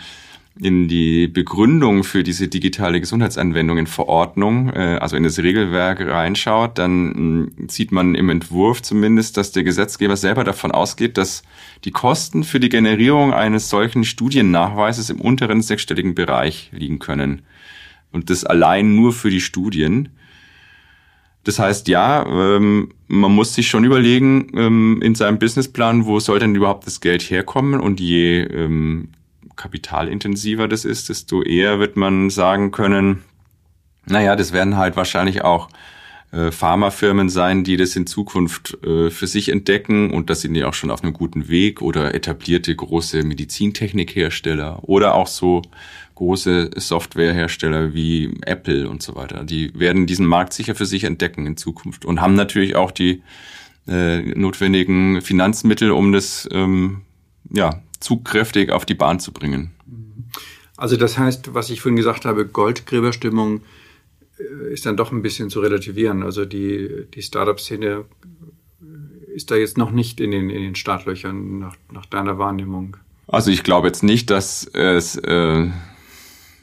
[0.59, 6.77] in die Begründung für diese digitale Gesundheitsanwendung in Verordnung, äh, also in das Regelwerk reinschaut,
[6.77, 11.43] dann mh, hm, sieht man im Entwurf zumindest, dass der Gesetzgeber selber davon ausgeht, dass
[11.85, 17.43] die Kosten für die Generierung eines solchen Studiennachweises im unteren sechsstelligen Bereich liegen können.
[18.11, 20.09] Und das allein nur für die Studien.
[21.45, 26.39] Das heißt, ja, ähm, man muss sich schon überlegen ähm, in seinem Businessplan, wo soll
[26.39, 29.09] denn überhaupt das Geld herkommen und je ähm,
[29.61, 33.23] kapitalintensiver das ist, desto eher wird man sagen können,
[34.07, 35.69] naja, das werden halt wahrscheinlich auch
[36.31, 40.67] äh, Pharmafirmen sein, die das in Zukunft äh, für sich entdecken und das sind ja
[40.67, 45.61] auch schon auf einem guten Weg oder etablierte große Medizintechnikhersteller oder auch so
[46.15, 49.43] große Softwarehersteller wie Apple und so weiter.
[49.43, 53.21] Die werden diesen Markt sicher für sich entdecken in Zukunft und haben natürlich auch die
[53.87, 57.01] äh, notwendigen Finanzmittel, um das ähm,
[57.51, 59.71] ja zugkräftig auf die Bahn zu bringen.
[60.77, 63.61] Also das heißt, was ich vorhin gesagt habe, Goldgräberstimmung
[64.39, 66.23] äh, ist dann doch ein bisschen zu relativieren.
[66.23, 68.05] Also die, die Startup-Szene
[69.33, 72.97] ist da jetzt noch nicht in den, in den Startlöchern nach, nach deiner Wahrnehmung.
[73.27, 75.69] Also ich glaube jetzt nicht, dass es äh,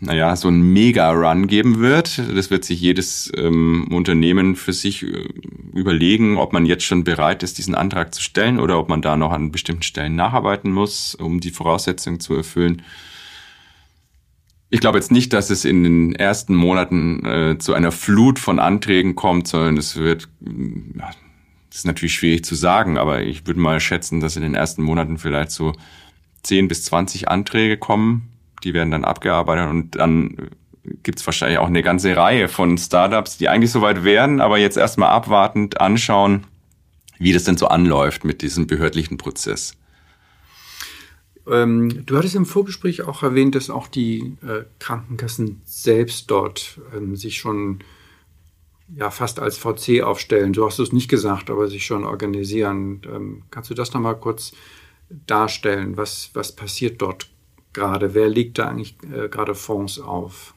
[0.01, 2.19] naja, so ein Mega-Run geben wird.
[2.19, 5.29] Das wird sich jedes ähm, Unternehmen für sich äh,
[5.75, 9.17] überlegen, ob man jetzt schon bereit ist, diesen Antrag zu stellen oder ob man da
[9.17, 12.83] noch an bestimmten Stellen nacharbeiten muss, um die Voraussetzungen zu erfüllen.
[14.71, 18.61] Ich glaube jetzt nicht, dass es in den ersten Monaten äh, zu einer Flut von
[18.61, 21.11] Anträgen kommt, sondern es wird, ja,
[21.71, 24.83] das ist natürlich schwierig zu sagen, aber ich würde mal schätzen, dass in den ersten
[24.83, 25.73] Monaten vielleicht so
[26.45, 28.29] 10 bis 20 Anträge kommen
[28.65, 30.51] die werden dann abgearbeitet und dann
[31.03, 34.77] gibt es wahrscheinlich auch eine ganze Reihe von Startups, die eigentlich soweit wären, aber jetzt
[34.77, 36.47] erstmal abwartend anschauen,
[37.19, 39.75] wie das denn so anläuft mit diesem behördlichen Prozess.
[41.47, 47.17] Ähm, du hattest im Vorgespräch auch erwähnt, dass auch die äh, Krankenkassen selbst dort ähm,
[47.17, 47.81] sich schon
[48.97, 50.53] ja fast als VC aufstellen.
[50.53, 53.03] Du hast es nicht gesagt, aber sich schon organisieren.
[53.07, 54.53] Ähm, kannst du das nochmal kurz
[55.27, 55.97] darstellen?
[55.97, 57.29] Was, was passiert dort
[57.79, 58.15] gerade?
[58.15, 60.55] Wer legt da eigentlich äh, gerade Fonds auf?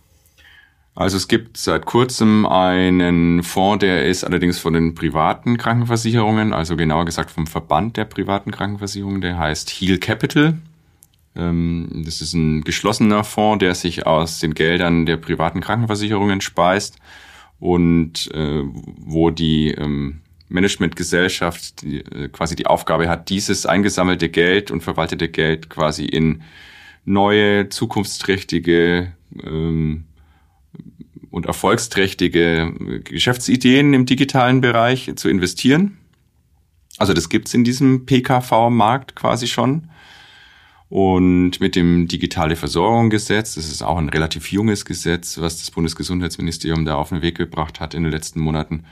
[0.93, 6.75] Also es gibt seit kurzem einen Fonds, der ist allerdings von den privaten Krankenversicherungen, also
[6.75, 10.57] genauer gesagt vom Verband der privaten Krankenversicherungen, der heißt Heal Capital.
[11.35, 16.97] Ähm, das ist ein geschlossener Fonds, der sich aus den Geldern der privaten Krankenversicherungen speist
[17.59, 24.81] und äh, wo die ähm, Managementgesellschaft äh, quasi die Aufgabe hat, dieses eingesammelte Geld und
[24.81, 26.43] verwaltete Geld quasi in
[27.05, 30.05] neue, zukunftsträchtige ähm,
[31.29, 35.97] und erfolgsträchtige Geschäftsideen im digitalen Bereich zu investieren.
[36.97, 39.89] Also das gibt's in diesem PKV-Markt quasi schon.
[40.89, 45.71] Und mit dem Digitale Versorgung Gesetz, das ist auch ein relativ junges Gesetz, was das
[45.71, 48.83] Bundesgesundheitsministerium da auf den Weg gebracht hat in den letzten Monaten.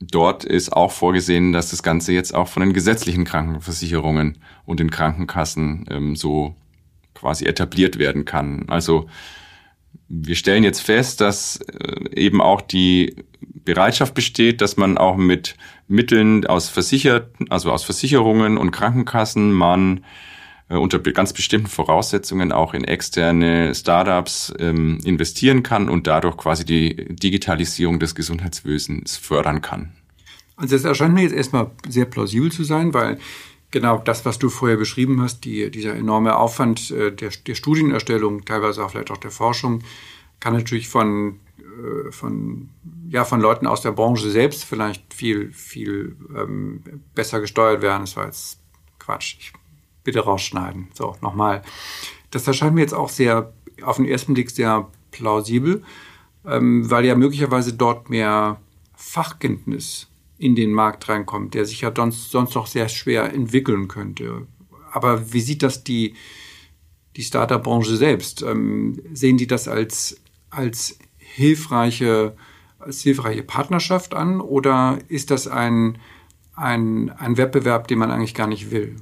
[0.00, 4.90] Dort ist auch vorgesehen, dass das Ganze jetzt auch von den gesetzlichen Krankenversicherungen und den
[4.90, 6.56] Krankenkassen ähm, so
[7.16, 8.66] quasi etabliert werden kann.
[8.68, 9.08] Also
[10.08, 13.16] wir stellen jetzt fest, dass äh, eben auch die
[13.64, 15.56] Bereitschaft besteht, dass man auch mit
[15.88, 20.04] Mitteln aus Versicherten, also aus Versicherungen und Krankenkassen man
[20.68, 26.64] äh, unter ganz bestimmten Voraussetzungen auch in externe Startups ähm, investieren kann und dadurch quasi
[26.64, 29.92] die Digitalisierung des Gesundheitswesens fördern kann.
[30.56, 33.18] Also das erscheint mir jetzt erstmal sehr plausibel zu sein, weil
[33.70, 38.44] genau das, was du vorher beschrieben hast, die, dieser enorme Aufwand äh, der, der Studienerstellung,
[38.44, 39.82] teilweise auch vielleicht auch der Forschung,
[40.40, 42.68] kann natürlich von, äh, von,
[43.08, 46.82] ja, von Leuten aus der Branche selbst vielleicht viel, viel ähm,
[47.14, 48.02] besser gesteuert werden.
[48.02, 48.60] Das war jetzt
[48.98, 49.36] Quatsch.
[49.38, 49.52] Ich
[50.04, 50.88] bitte rausschneiden.
[50.94, 51.62] So, nochmal.
[52.30, 53.52] Das erscheint mir jetzt auch sehr,
[53.82, 55.82] auf den ersten Blick sehr plausibel,
[56.44, 58.60] ähm, weil ja möglicherweise dort mehr
[58.94, 64.46] Fachkenntnis in den Markt reinkommt, der sich ja sonst, sonst noch sehr schwer entwickeln könnte.
[64.92, 66.14] Aber wie sieht das die,
[67.16, 68.42] die Startup-Branche selbst?
[68.42, 70.20] Ähm, sehen die das als,
[70.50, 72.36] als hilfreiche,
[72.78, 75.98] als hilfreiche Partnerschaft an oder ist das ein,
[76.54, 78.96] ein, ein Wettbewerb, den man eigentlich gar nicht will?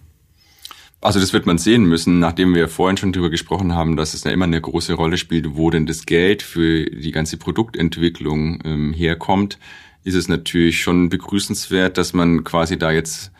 [1.00, 4.24] Also das wird man sehen müssen, nachdem wir vorhin schon darüber gesprochen haben, dass es
[4.24, 8.94] ja immer eine große Rolle spielt, wo denn das Geld für die ganze Produktentwicklung ähm,
[8.94, 9.58] herkommt,
[10.04, 13.32] ist es natürlich schon begrüßenswert, dass man quasi da jetzt,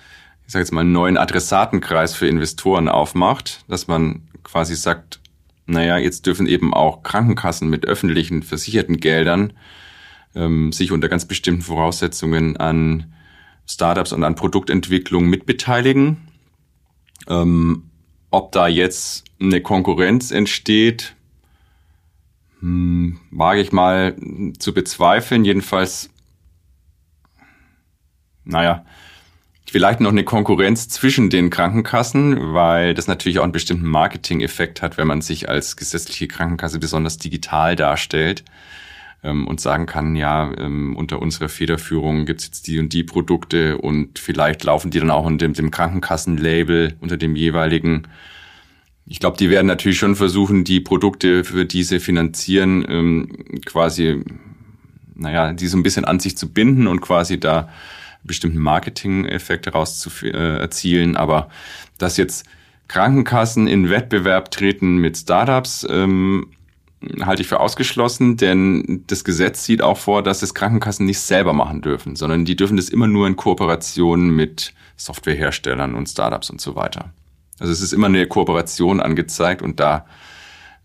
[0.46, 5.20] ich sage jetzt mal, einen neuen Adressatenkreis für Investoren aufmacht, dass man quasi sagt,
[5.66, 9.52] naja, jetzt dürfen eben auch Krankenkassen mit öffentlichen versicherten Geldern
[10.34, 13.14] ähm, sich unter ganz bestimmten Voraussetzungen an
[13.66, 16.18] Startups und an Produktentwicklung mitbeteiligen
[17.28, 17.90] ähm,
[18.30, 21.14] ob da jetzt eine Konkurrenz entsteht,
[22.60, 24.16] hm, wage ich mal
[24.58, 25.44] zu bezweifeln.
[25.44, 26.10] Jedenfalls,
[28.44, 28.84] naja,
[29.74, 34.98] vielleicht noch eine Konkurrenz zwischen den Krankenkassen, weil das natürlich auch einen bestimmten Marketing-Effekt hat,
[34.98, 38.44] wenn man sich als gesetzliche Krankenkasse besonders digital darstellt
[39.24, 43.78] ähm, und sagen kann, ja, ähm, unter unserer Federführung gibt's jetzt die und die Produkte
[43.78, 48.06] und vielleicht laufen die dann auch unter dem, dem Krankenkassenlabel, unter dem jeweiligen.
[49.06, 53.28] Ich glaube, die werden natürlich schon versuchen, die Produkte, für diese finanzieren, ähm,
[53.64, 54.22] quasi,
[55.14, 57.70] naja, die so ein bisschen an sich zu binden und quasi da
[58.24, 61.16] bestimmten Marketing-Effekte raus zu äh.
[61.16, 61.48] Aber
[61.98, 62.46] dass jetzt
[62.88, 66.48] Krankenkassen in Wettbewerb treten mit Startups, ähm,
[67.20, 71.52] halte ich für ausgeschlossen, denn das Gesetz sieht auch vor, dass es Krankenkassen nicht selber
[71.52, 76.60] machen dürfen, sondern die dürfen das immer nur in Kooperation mit Softwareherstellern und Startups und
[76.60, 77.12] so weiter.
[77.58, 80.06] Also es ist immer eine Kooperation angezeigt und da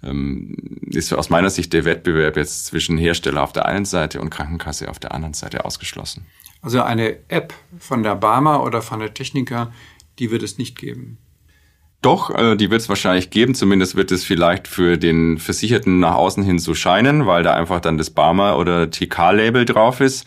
[0.03, 0.55] ähm,
[0.87, 4.89] ist aus meiner Sicht der Wettbewerb jetzt zwischen Hersteller auf der einen Seite und Krankenkasse
[4.89, 6.25] auf der anderen Seite ausgeschlossen.
[6.61, 9.71] Also eine App von der Barmer oder von der Techniker,
[10.19, 11.17] die wird es nicht geben.
[12.01, 13.55] Doch, äh, die wird es wahrscheinlich geben.
[13.55, 17.81] Zumindest wird es vielleicht für den Versicherten nach außen hin so scheinen, weil da einfach
[17.81, 20.25] dann das Barmer oder TK-Label drauf ist.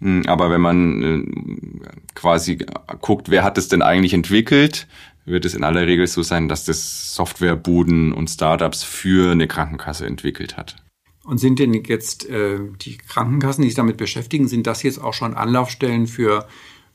[0.00, 2.58] Hm, aber wenn man äh, quasi
[3.00, 4.88] guckt, wer hat es denn eigentlich entwickelt,
[5.24, 10.06] wird es in aller Regel so sein, dass das Softwarebuden und Startups für eine Krankenkasse
[10.06, 10.81] entwickelt hat.
[11.24, 15.14] Und sind denn jetzt äh, die Krankenkassen, die sich damit beschäftigen, sind das jetzt auch
[15.14, 16.48] schon Anlaufstellen für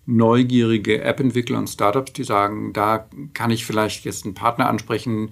[0.05, 5.31] neugierige App-Entwickler und Startups, die sagen, da kann ich vielleicht jetzt einen Partner ansprechen,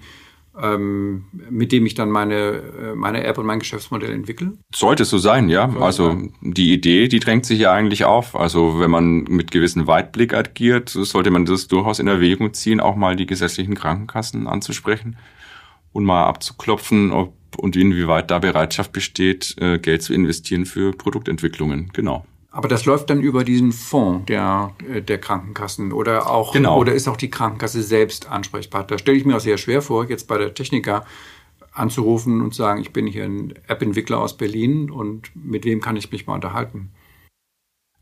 [0.62, 4.54] ähm, mit dem ich dann meine, äh, meine App und mein Geschäftsmodell entwickle?
[4.74, 5.68] Sollte so sein, ja.
[5.70, 6.34] Sollte also sein.
[6.42, 8.36] die Idee, die drängt sich ja eigentlich auf.
[8.36, 12.96] Also wenn man mit gewissen Weitblick agiert, sollte man das durchaus in Erwägung ziehen, auch
[12.96, 15.18] mal die gesetzlichen Krankenkassen anzusprechen
[15.92, 21.90] und mal abzuklopfen, ob und inwieweit da Bereitschaft besteht, äh, Geld zu investieren für Produktentwicklungen.
[21.94, 22.26] Genau.
[22.52, 26.80] Aber das läuft dann über diesen Fonds der, äh, der Krankenkassen oder auch genau.
[26.80, 28.86] oder ist auch die Krankenkasse selbst ansprechbar?
[28.86, 31.06] Da stelle ich mir auch sehr schwer vor, jetzt bei der Techniker
[31.74, 35.98] anzurufen und zu sagen, ich bin hier ein App-Entwickler aus Berlin und mit wem kann
[35.98, 36.92] ich mich mal unterhalten?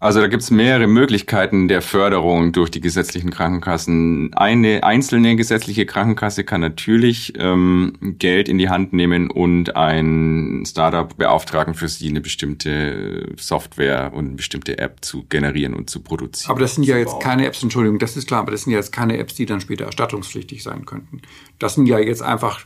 [0.04, 4.34] Also da gibt es mehrere Möglichkeiten der Förderung durch die gesetzlichen Krankenkassen.
[4.34, 11.18] Eine einzelne gesetzliche Krankenkasse kann natürlich ähm, Geld in die Hand nehmen und ein Startup
[11.18, 16.52] beauftragen, für sie eine bestimmte Software und eine bestimmte App zu generieren und zu produzieren.
[16.52, 18.80] Aber das sind ja jetzt keine Apps, Entschuldigung, das ist klar, aber das sind ja
[18.80, 21.22] jetzt keine Apps, die dann später erstattungspflichtig sein könnten.
[21.60, 22.60] Das sind ja jetzt einfach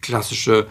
[0.00, 0.68] klassische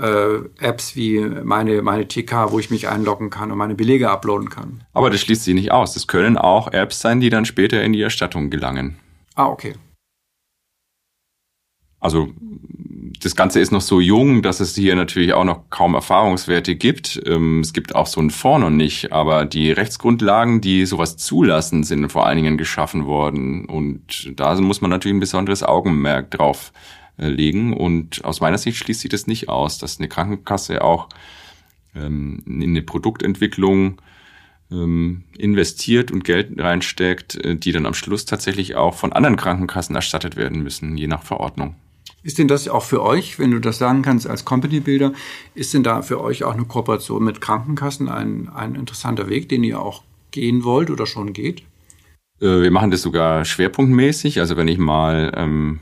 [0.00, 4.50] äh, Apps wie meine, meine TK, wo ich mich einloggen kann und meine Belege uploaden
[4.50, 4.84] kann.
[4.92, 5.94] Aber das schließt sich nicht aus.
[5.94, 8.98] Das können auch Apps sein, die dann später in die Erstattung gelangen.
[9.34, 9.74] Ah, okay.
[12.00, 12.28] Also
[13.20, 17.20] das Ganze ist noch so jung, dass es hier natürlich auch noch kaum Erfahrungswerte gibt.
[17.26, 21.82] Ähm, es gibt auch so ein Fonds noch nicht, aber die Rechtsgrundlagen, die sowas zulassen,
[21.82, 23.64] sind vor allen Dingen geschaffen worden.
[23.66, 26.72] Und da muss man natürlich ein besonderes Augenmerk drauf
[27.18, 27.72] äh, legen.
[27.72, 31.08] Und aus meiner Sicht schließt sich das nicht aus, dass eine Krankenkasse auch
[31.94, 34.00] ähm, in eine Produktentwicklung
[34.70, 39.94] ähm, investiert und Geld reinsteckt, äh, die dann am Schluss tatsächlich auch von anderen Krankenkassen
[39.94, 41.76] erstattet werden müssen, je nach Verordnung.
[42.22, 45.12] Ist denn das auch für euch, wenn du das sagen kannst als Company Builder,
[45.54, 49.62] ist denn da für euch auch eine Kooperation mit Krankenkassen ein, ein interessanter Weg, den
[49.62, 50.02] ihr auch
[50.32, 51.62] gehen wollt oder schon geht?
[52.40, 54.40] Äh, wir machen das sogar schwerpunktmäßig.
[54.40, 55.80] Also wenn ich mal ähm,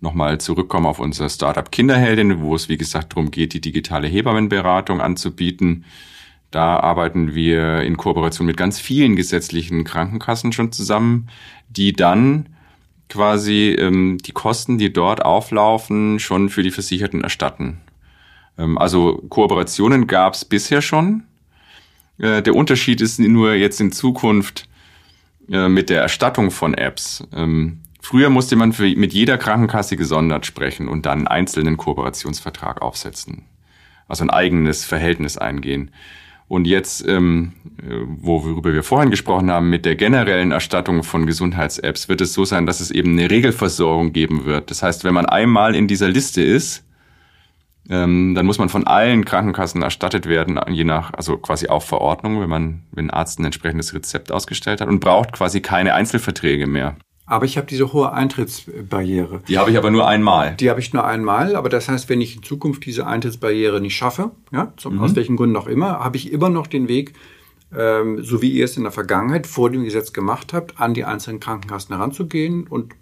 [0.00, 5.00] nochmal zurückkommen auf unser Startup Kinderheldin, wo es wie gesagt darum geht, die digitale Hebammenberatung
[5.00, 5.84] anzubieten.
[6.50, 11.28] Da arbeiten wir in Kooperation mit ganz vielen gesetzlichen Krankenkassen schon zusammen,
[11.68, 12.48] die dann
[13.08, 17.80] quasi ähm, die Kosten, die dort auflaufen, schon für die Versicherten erstatten.
[18.58, 21.24] Ähm, also Kooperationen gab es bisher schon.
[22.18, 24.68] Äh, der Unterschied ist nur jetzt in Zukunft
[25.50, 27.26] äh, mit der Erstattung von Apps.
[27.32, 32.80] Ähm, Früher musste man für, mit jeder Krankenkasse gesondert sprechen und dann einen einzelnen Kooperationsvertrag
[32.80, 33.46] aufsetzen.
[34.06, 35.90] Also ein eigenes Verhältnis eingehen.
[36.46, 37.54] Und jetzt, ähm,
[38.06, 42.64] worüber wir vorhin gesprochen haben, mit der generellen Erstattung von Gesundheits-Apps, wird es so sein,
[42.64, 44.70] dass es eben eine Regelversorgung geben wird.
[44.70, 46.84] Das heißt, wenn man einmal in dieser Liste ist,
[47.90, 52.40] ähm, dann muss man von allen Krankenkassen erstattet werden, je nach, also quasi auf Verordnung,
[52.40, 56.68] wenn man, wenn ein Arzt ein entsprechendes Rezept ausgestellt hat und braucht quasi keine Einzelverträge
[56.68, 56.94] mehr.
[57.26, 59.42] Aber ich habe diese hohe Eintrittsbarriere.
[59.48, 60.54] Die habe ich aber nur einmal.
[60.54, 61.56] Die habe ich nur einmal.
[61.56, 65.02] Aber das heißt, wenn ich in Zukunft diese Eintrittsbarriere nicht schaffe, ja, zum, mhm.
[65.02, 67.14] aus welchen Gründen auch immer, habe ich immer noch den Weg,
[67.76, 71.04] ähm, so wie ihr es in der Vergangenheit vor dem Gesetz gemacht habt, an die
[71.04, 72.94] einzelnen Krankenkassen heranzugehen und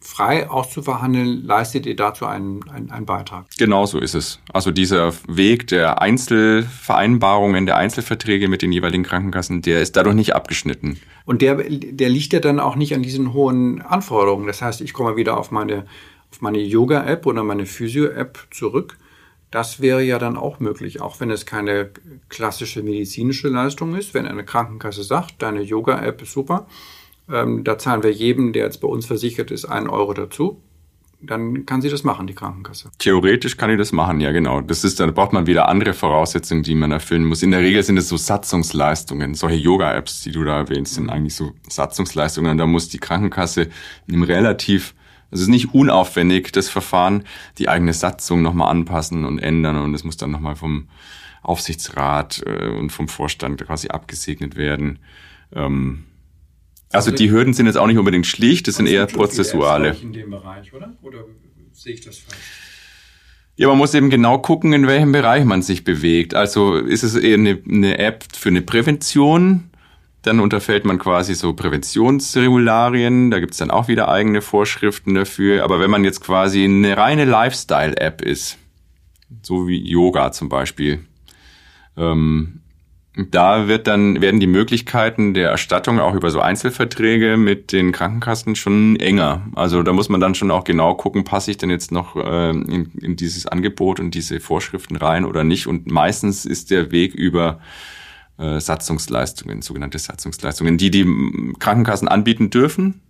[0.00, 3.46] frei auszuverhandeln, leistet ihr dazu einen, einen, einen Beitrag.
[3.58, 4.40] Genau so ist es.
[4.52, 10.34] Also dieser Weg der Einzelvereinbarungen, der Einzelverträge mit den jeweiligen Krankenkassen, der ist dadurch nicht
[10.34, 11.00] abgeschnitten.
[11.24, 14.46] Und der, der liegt ja dann auch nicht an diesen hohen Anforderungen.
[14.46, 15.86] Das heißt, ich komme wieder auf meine,
[16.30, 18.98] auf meine Yoga-App oder meine Physio-App zurück.
[19.50, 21.90] Das wäre ja dann auch möglich, auch wenn es keine
[22.28, 24.12] klassische medizinische Leistung ist.
[24.12, 26.66] Wenn eine Krankenkasse sagt, deine Yoga-App ist super,
[27.30, 30.60] ähm, da zahlen wir jedem, der jetzt bei uns versichert ist, einen Euro dazu.
[31.20, 32.90] Dann kann sie das machen, die Krankenkasse.
[32.98, 34.60] Theoretisch kann die das machen, ja genau.
[34.60, 37.42] Das ist, dann braucht man wieder andere Voraussetzungen, die man erfüllen muss.
[37.42, 39.34] In der Regel sind es so Satzungsleistungen.
[39.34, 42.58] Solche Yoga-Apps, die du da erwähnst, sind eigentlich so Satzungsleistungen.
[42.58, 43.68] Da muss die Krankenkasse
[44.06, 44.94] in einem relativ
[45.30, 47.24] also es ist nicht unaufwendig, das Verfahren,
[47.58, 50.86] die eigene Satzung nochmal anpassen und ändern und es muss dann nochmal vom
[51.42, 55.00] Aufsichtsrat äh, und vom Vorstand quasi abgesegnet werden.
[55.52, 56.04] Ähm,
[56.94, 59.96] also die Hürden sind jetzt auch nicht unbedingt schlicht, das sind eher prozessuale.
[60.00, 60.94] In dem Bereich, oder?
[61.02, 61.24] Oder
[61.72, 62.38] sehe ich das falsch?
[63.56, 66.34] Ja, man muss eben genau gucken, in welchem Bereich man sich bewegt.
[66.34, 69.70] Also ist es eher eine, eine App für eine Prävention,
[70.22, 75.62] dann unterfällt man quasi so Präventionsregularien, da gibt's dann auch wieder eigene Vorschriften dafür.
[75.62, 78.58] Aber wenn man jetzt quasi eine reine Lifestyle-App ist,
[79.42, 81.04] so wie Yoga zum Beispiel,
[81.96, 82.60] ähm,
[83.16, 88.56] da wird dann, werden die Möglichkeiten der Erstattung auch über so Einzelverträge mit den Krankenkassen
[88.56, 89.46] schon enger.
[89.54, 92.50] Also da muss man dann schon auch genau gucken, passe ich denn jetzt noch äh,
[92.50, 95.68] in, in dieses Angebot und diese Vorschriften rein oder nicht.
[95.68, 97.60] Und meistens ist der Weg über
[98.36, 101.06] äh, Satzungsleistungen, sogenannte Satzungsleistungen, die die
[101.60, 103.00] Krankenkassen anbieten dürfen,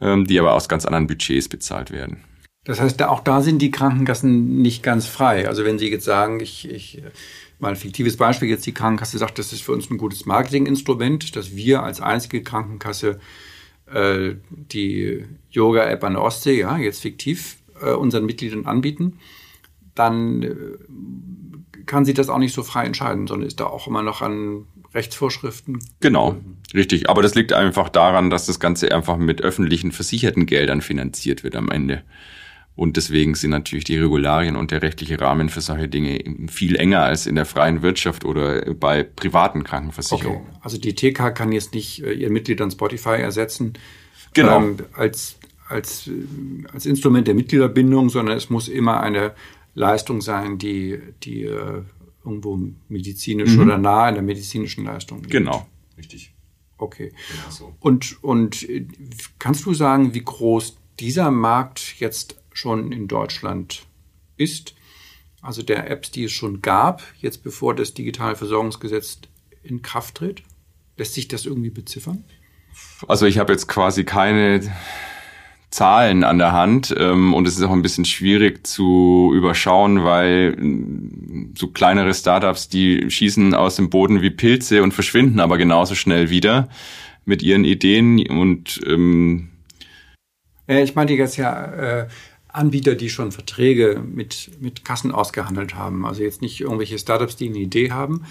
[0.00, 2.24] ähm, die aber aus ganz anderen Budgets bezahlt werden.
[2.64, 5.48] Das heißt, auch da sind die Krankenkassen nicht ganz frei.
[5.48, 7.02] Also wenn Sie jetzt sagen, ich, ich
[7.58, 11.36] mal ein fiktives Beispiel, jetzt die Krankenkasse sagt, das ist für uns ein gutes Marketinginstrument,
[11.36, 13.18] dass wir als einzige Krankenkasse
[13.86, 19.18] äh, die Yoga-App an der Ostsee, ja, jetzt fiktiv, äh, unseren Mitgliedern anbieten,
[19.94, 20.54] dann äh,
[21.86, 24.66] kann sie das auch nicht so frei entscheiden, sondern ist da auch immer noch an
[24.94, 25.78] Rechtsvorschriften.
[26.00, 26.36] Genau,
[26.74, 27.08] richtig.
[27.08, 31.56] Aber das liegt einfach daran, dass das Ganze einfach mit öffentlichen versicherten Geldern finanziert wird
[31.56, 32.02] am Ende.
[32.80, 37.02] Und deswegen sind natürlich die Regularien und der rechtliche Rahmen für solche Dinge viel enger
[37.02, 40.46] als in der freien Wirtschaft oder bei privaten Krankenversicherungen.
[40.46, 40.58] Okay.
[40.62, 43.74] Also die TK kann jetzt nicht äh, ihr Mitglied an Spotify ersetzen.
[44.32, 44.62] Genau.
[44.62, 45.36] Ähm, als,
[45.68, 46.12] als, äh,
[46.72, 49.34] als Instrument der Mitgliederbindung, sondern es muss immer eine
[49.74, 51.82] Leistung sein, die, die äh,
[52.24, 52.58] irgendwo
[52.88, 53.62] medizinisch mhm.
[53.62, 55.32] oder nah an der medizinischen Leistung liegt.
[55.32, 55.66] Genau,
[55.98, 56.32] richtig.
[56.78, 57.12] Okay.
[57.30, 57.74] Genau so.
[57.80, 58.86] Und, und äh,
[59.38, 63.86] kannst du sagen, wie groß dieser Markt jetzt schon in Deutschland
[64.36, 64.74] ist?
[65.42, 69.20] Also der Apps, die es schon gab, jetzt bevor das digitale Versorgungsgesetz
[69.62, 70.42] in Kraft tritt?
[70.96, 72.24] Lässt sich das irgendwie beziffern?
[73.08, 74.60] Also ich habe jetzt quasi keine
[75.70, 80.56] Zahlen an der Hand ähm, und es ist auch ein bisschen schwierig zu überschauen, weil
[80.56, 85.94] mm, so kleinere Startups, die schießen aus dem Boden wie Pilze und verschwinden aber genauso
[85.94, 86.68] schnell wieder
[87.24, 89.50] mit ihren Ideen und ähm
[90.66, 92.08] ja, ich meinte jetzt ja äh,
[92.52, 96.04] Anbieter, die schon Verträge mit, mit Kassen ausgehandelt haben.
[96.06, 98.24] Also jetzt nicht irgendwelche Startups, die eine Idee haben,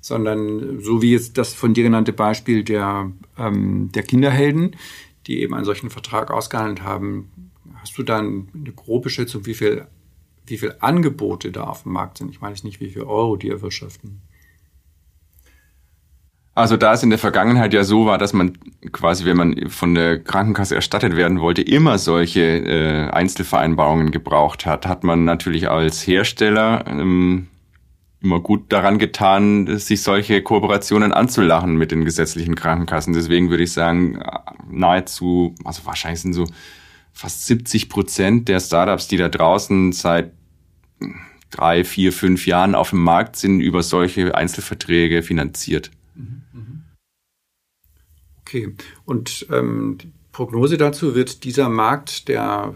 [0.00, 4.76] sondern so wie jetzt das von dir genannte Beispiel der, ähm, der Kinderhelden,
[5.26, 7.30] die eben einen solchen Vertrag ausgehandelt haben.
[7.76, 9.86] Hast du dann eine grobe Schätzung, wie viel,
[10.46, 12.30] wie viel Angebote da auf dem Markt sind?
[12.30, 14.22] Ich meine jetzt nicht, wie viel Euro die erwirtschaften.
[16.54, 18.58] Also da es in der Vergangenheit ja so war, dass man
[18.92, 24.86] quasi, wenn man von der Krankenkasse erstattet werden wollte, immer solche äh, Einzelvereinbarungen gebraucht hat,
[24.86, 27.46] hat man natürlich als Hersteller ähm,
[28.20, 33.14] immer gut daran getan, sich solche Kooperationen anzulachen mit den gesetzlichen Krankenkassen.
[33.14, 34.22] Deswegen würde ich sagen,
[34.68, 36.46] nahezu, also wahrscheinlich sind so
[37.12, 40.32] fast 70 Prozent der Startups, die da draußen seit
[41.50, 45.90] drei, vier, fünf Jahren auf dem Markt sind, über solche Einzelverträge finanziert.
[48.40, 52.74] Okay, und ähm, die Prognose dazu wird dieser Markt, der,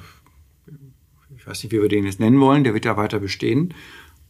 [1.37, 3.75] ich weiß nicht, wie wir den jetzt nennen wollen, der wird ja weiter bestehen.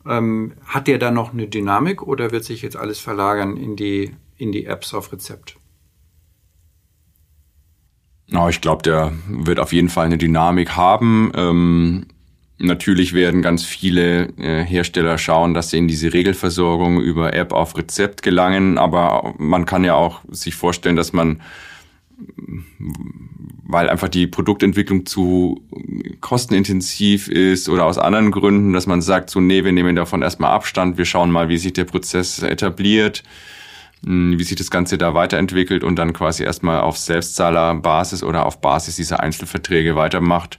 [0.06, 4.14] Ähm, hat der da noch eine Dynamik oder wird sich jetzt alles verlagern in die,
[4.36, 5.56] in die Apps auf Rezept?
[8.48, 11.30] Ich glaube, der wird auf jeden Fall eine Dynamik haben.
[11.34, 12.06] Ähm,
[12.58, 17.76] natürlich werden ganz viele äh, Hersteller schauen, dass sie in diese Regelversorgung über App auf
[17.76, 21.40] Rezept gelangen, aber man kann ja auch sich vorstellen, dass man
[23.66, 25.62] weil einfach die Produktentwicklung zu
[26.20, 30.50] kostenintensiv ist oder aus anderen Gründen, dass man sagt, so, nee, wir nehmen davon erstmal
[30.50, 33.22] Abstand, wir schauen mal, wie sich der Prozess etabliert,
[34.04, 38.60] hm, wie sich das Ganze da weiterentwickelt und dann quasi erstmal auf Selbstzahlerbasis oder auf
[38.60, 40.58] Basis dieser Einzelverträge weitermacht.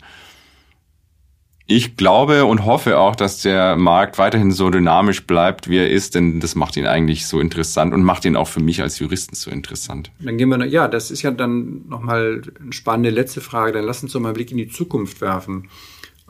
[1.68, 6.14] Ich glaube und hoffe auch, dass der Markt weiterhin so dynamisch bleibt, wie er ist,
[6.14, 9.36] denn das macht ihn eigentlich so interessant und macht ihn auch für mich als Juristen
[9.36, 10.12] so interessant.
[10.20, 13.72] Dann gehen wir, noch, ja, das ist ja dann nochmal eine spannende letzte Frage.
[13.72, 15.70] Dann lass uns doch mal einen Blick in die Zukunft werfen.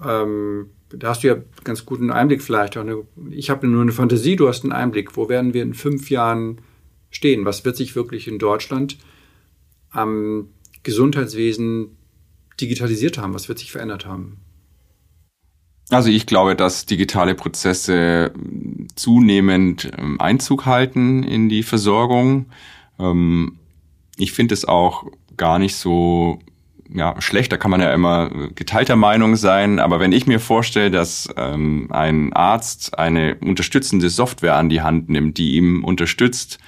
[0.01, 2.79] Ähm, da hast du ja ganz guten Einblick vielleicht.
[3.31, 5.17] Ich habe nur eine Fantasie, du hast einen Einblick.
[5.17, 6.61] Wo werden wir in fünf Jahren
[7.09, 7.43] stehen?
[7.43, 8.97] Was wird sich wirklich in Deutschland
[9.89, 10.47] am
[10.83, 11.97] Gesundheitswesen
[12.61, 13.33] digitalisiert haben?
[13.33, 14.44] Was wird sich verändert haben?
[15.89, 18.33] Also ich glaube, dass digitale Prozesse
[18.95, 22.47] zunehmend ähm, Einzug halten in die Versorgung.
[22.99, 23.57] Ähm,
[24.17, 25.05] ich finde es auch
[25.37, 26.39] gar nicht so
[26.89, 30.91] ja, schlecht, da kann man ja immer geteilter Meinung sein, aber wenn ich mir vorstelle,
[30.91, 36.59] dass ähm, ein Arzt eine unterstützende Software an die Hand nimmt, die ihm unterstützt,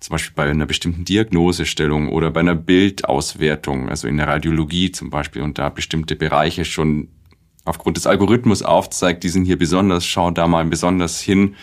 [0.00, 5.10] zum Beispiel bei einer bestimmten Diagnosestellung oder bei einer Bildauswertung, also in der Radiologie zum
[5.10, 7.08] Beispiel, und da bestimmte Bereiche schon
[7.68, 11.54] aufgrund des Algorithmus aufzeigt, die sind hier besonders, schau da mal besonders hin,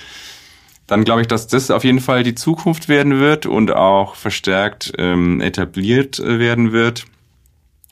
[0.88, 4.94] dann glaube ich, dass das auf jeden Fall die Zukunft werden wird und auch verstärkt
[4.98, 7.06] ähm, etabliert äh, werden wird.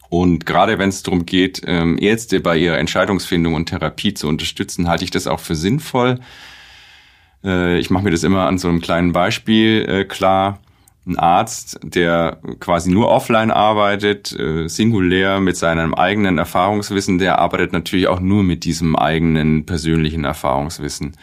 [0.10, 4.88] Und gerade wenn es darum geht, ähm, Ärzte bei ihrer Entscheidungsfindung und Therapie zu unterstützen,
[4.88, 6.20] halte ich das auch für sinnvoll.
[7.44, 10.60] Äh, ich mache mir das immer an so einem kleinen Beispiel äh, klar
[11.06, 17.74] ein Arzt, der quasi nur offline arbeitet, äh, singulär mit seinem eigenen Erfahrungswissen, der arbeitet
[17.74, 21.18] natürlich auch nur mit diesem eigenen persönlichen Erfahrungswissen.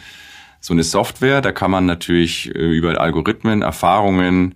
[0.60, 4.54] So eine Software, da kann man natürlich äh, über Algorithmen, Erfahrungen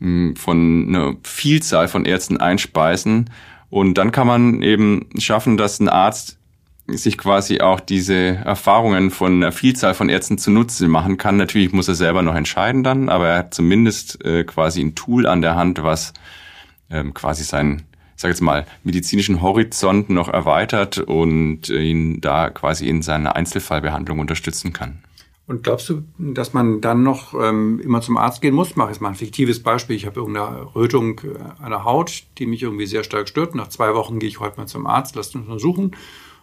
[0.00, 3.30] mh, von einer Vielzahl von Ärzten einspeisen
[3.70, 6.38] und dann kann man eben schaffen, dass ein Arzt
[6.88, 11.36] sich quasi auch diese Erfahrungen von einer Vielzahl von Ärzten zunutze machen kann.
[11.36, 15.26] Natürlich muss er selber noch entscheiden dann, aber er hat zumindest äh, quasi ein Tool
[15.26, 16.12] an der Hand, was
[16.90, 17.82] ähm, quasi seinen,
[18.14, 24.20] ich sage jetzt mal, medizinischen Horizont noch erweitert und ihn da quasi in seiner Einzelfallbehandlung
[24.20, 25.02] unterstützen kann.
[25.48, 28.74] Und glaubst du, dass man dann noch ähm, immer zum Arzt gehen muss?
[28.74, 29.94] Mach jetzt mal ein fiktives Beispiel.
[29.94, 33.54] Ich habe irgendeine Rötung äh, der Haut, die mich irgendwie sehr stark stört.
[33.54, 35.92] Nach zwei Wochen gehe ich heute mal zum Arzt, lasst uns untersuchen.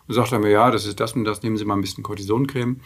[0.07, 2.03] Und sagt er mir, ja, das ist das und das, nehmen Sie mal ein bisschen
[2.03, 2.79] Cortisoncreme.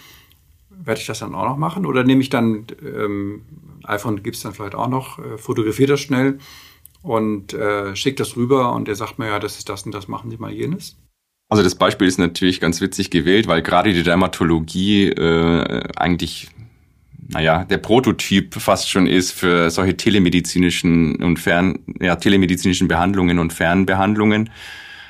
[0.69, 1.85] Werde ich das dann auch noch machen?
[1.85, 3.41] Oder nehme ich dann, ähm,
[3.83, 6.39] iPhone gibt's dann vielleicht auch noch, äh, fotografiere das schnell
[7.01, 10.07] und äh, schickt das rüber und er sagt mir, ja, das ist das und das,
[10.07, 10.97] machen Sie mal jenes?
[11.49, 16.49] Also das Beispiel ist natürlich ganz witzig gewählt, weil gerade die Dermatologie äh, eigentlich,
[17.29, 23.53] naja, der Prototyp fast schon ist für solche telemedizinischen und fern, ja, telemedizinischen Behandlungen und
[23.53, 24.49] Fernbehandlungen.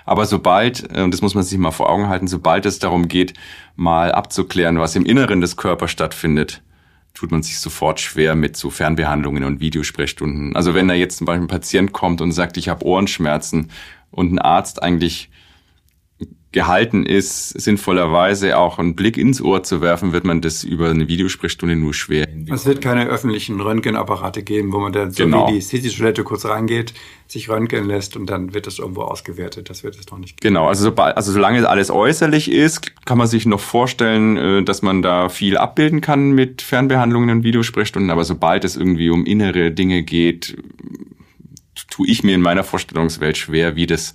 [0.08, 3.34] Aber sobald, und das muss man sich mal vor Augen halten, sobald es darum geht,
[3.76, 6.64] mal abzuklären, was im Inneren des Körpers stattfindet,
[7.14, 10.56] tut man sich sofort schwer mit so Fernbehandlungen und Videosprechstunden.
[10.56, 13.70] Also wenn da jetzt zum Beispiel ein Patient kommt und sagt, ich habe Ohrenschmerzen
[14.10, 15.30] und ein Arzt eigentlich
[16.58, 21.08] gehalten ist, sinnvollerweise auch einen Blick ins Ohr zu werfen, wird man das über eine
[21.08, 25.50] Videosprechstunde nur schwer Es wird keine öffentlichen Röntgenapparate geben, wo man dann so genau.
[25.50, 26.96] wie die City-Toilette kurz reingeht,
[27.28, 29.70] sich röntgen lässt und dann wird das irgendwo ausgewertet.
[29.70, 30.56] Das wird es doch nicht geben.
[30.56, 34.82] Genau, also, sobald, also solange alles äußerlich ist, kann man sich noch vorstellen, äh, dass
[34.82, 39.70] man da viel abbilden kann mit Fernbehandlungen und Videosprechstunden, aber sobald es irgendwie um innere
[39.70, 40.58] Dinge geht,
[41.92, 44.14] tue ich mir in meiner Vorstellungswelt schwer, wie das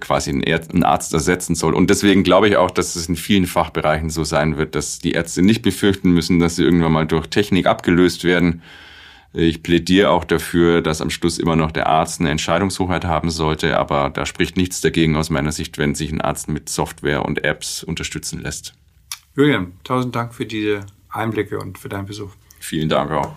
[0.00, 1.74] quasi einen Arzt ersetzen soll.
[1.74, 5.12] Und deswegen glaube ich auch, dass es in vielen Fachbereichen so sein wird, dass die
[5.12, 8.62] Ärzte nicht befürchten müssen, dass sie irgendwann mal durch Technik abgelöst werden.
[9.32, 13.78] Ich plädiere auch dafür, dass am Schluss immer noch der Arzt eine Entscheidungshoheit haben sollte,
[13.78, 17.44] aber da spricht nichts dagegen aus meiner Sicht, wenn sich ein Arzt mit Software und
[17.44, 18.74] Apps unterstützen lässt.
[19.36, 22.32] Julian, tausend Dank für diese Einblicke und für deinen Besuch.
[22.58, 23.36] Vielen Dank auch.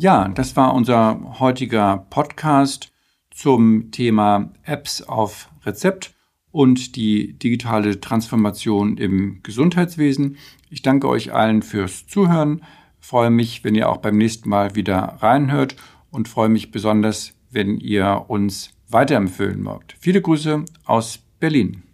[0.00, 2.90] Ja, das war unser heutiger Podcast
[3.30, 6.14] zum Thema Apps auf Rezept
[6.50, 10.38] und die digitale Transformation im Gesundheitswesen.
[10.70, 12.62] Ich danke euch allen fürs Zuhören,
[12.98, 15.76] freue mich, wenn ihr auch beim nächsten Mal wieder reinhört
[16.10, 19.96] und freue mich besonders, wenn ihr uns weiterempfehlen mögt.
[20.00, 21.89] Viele Grüße aus Berlin.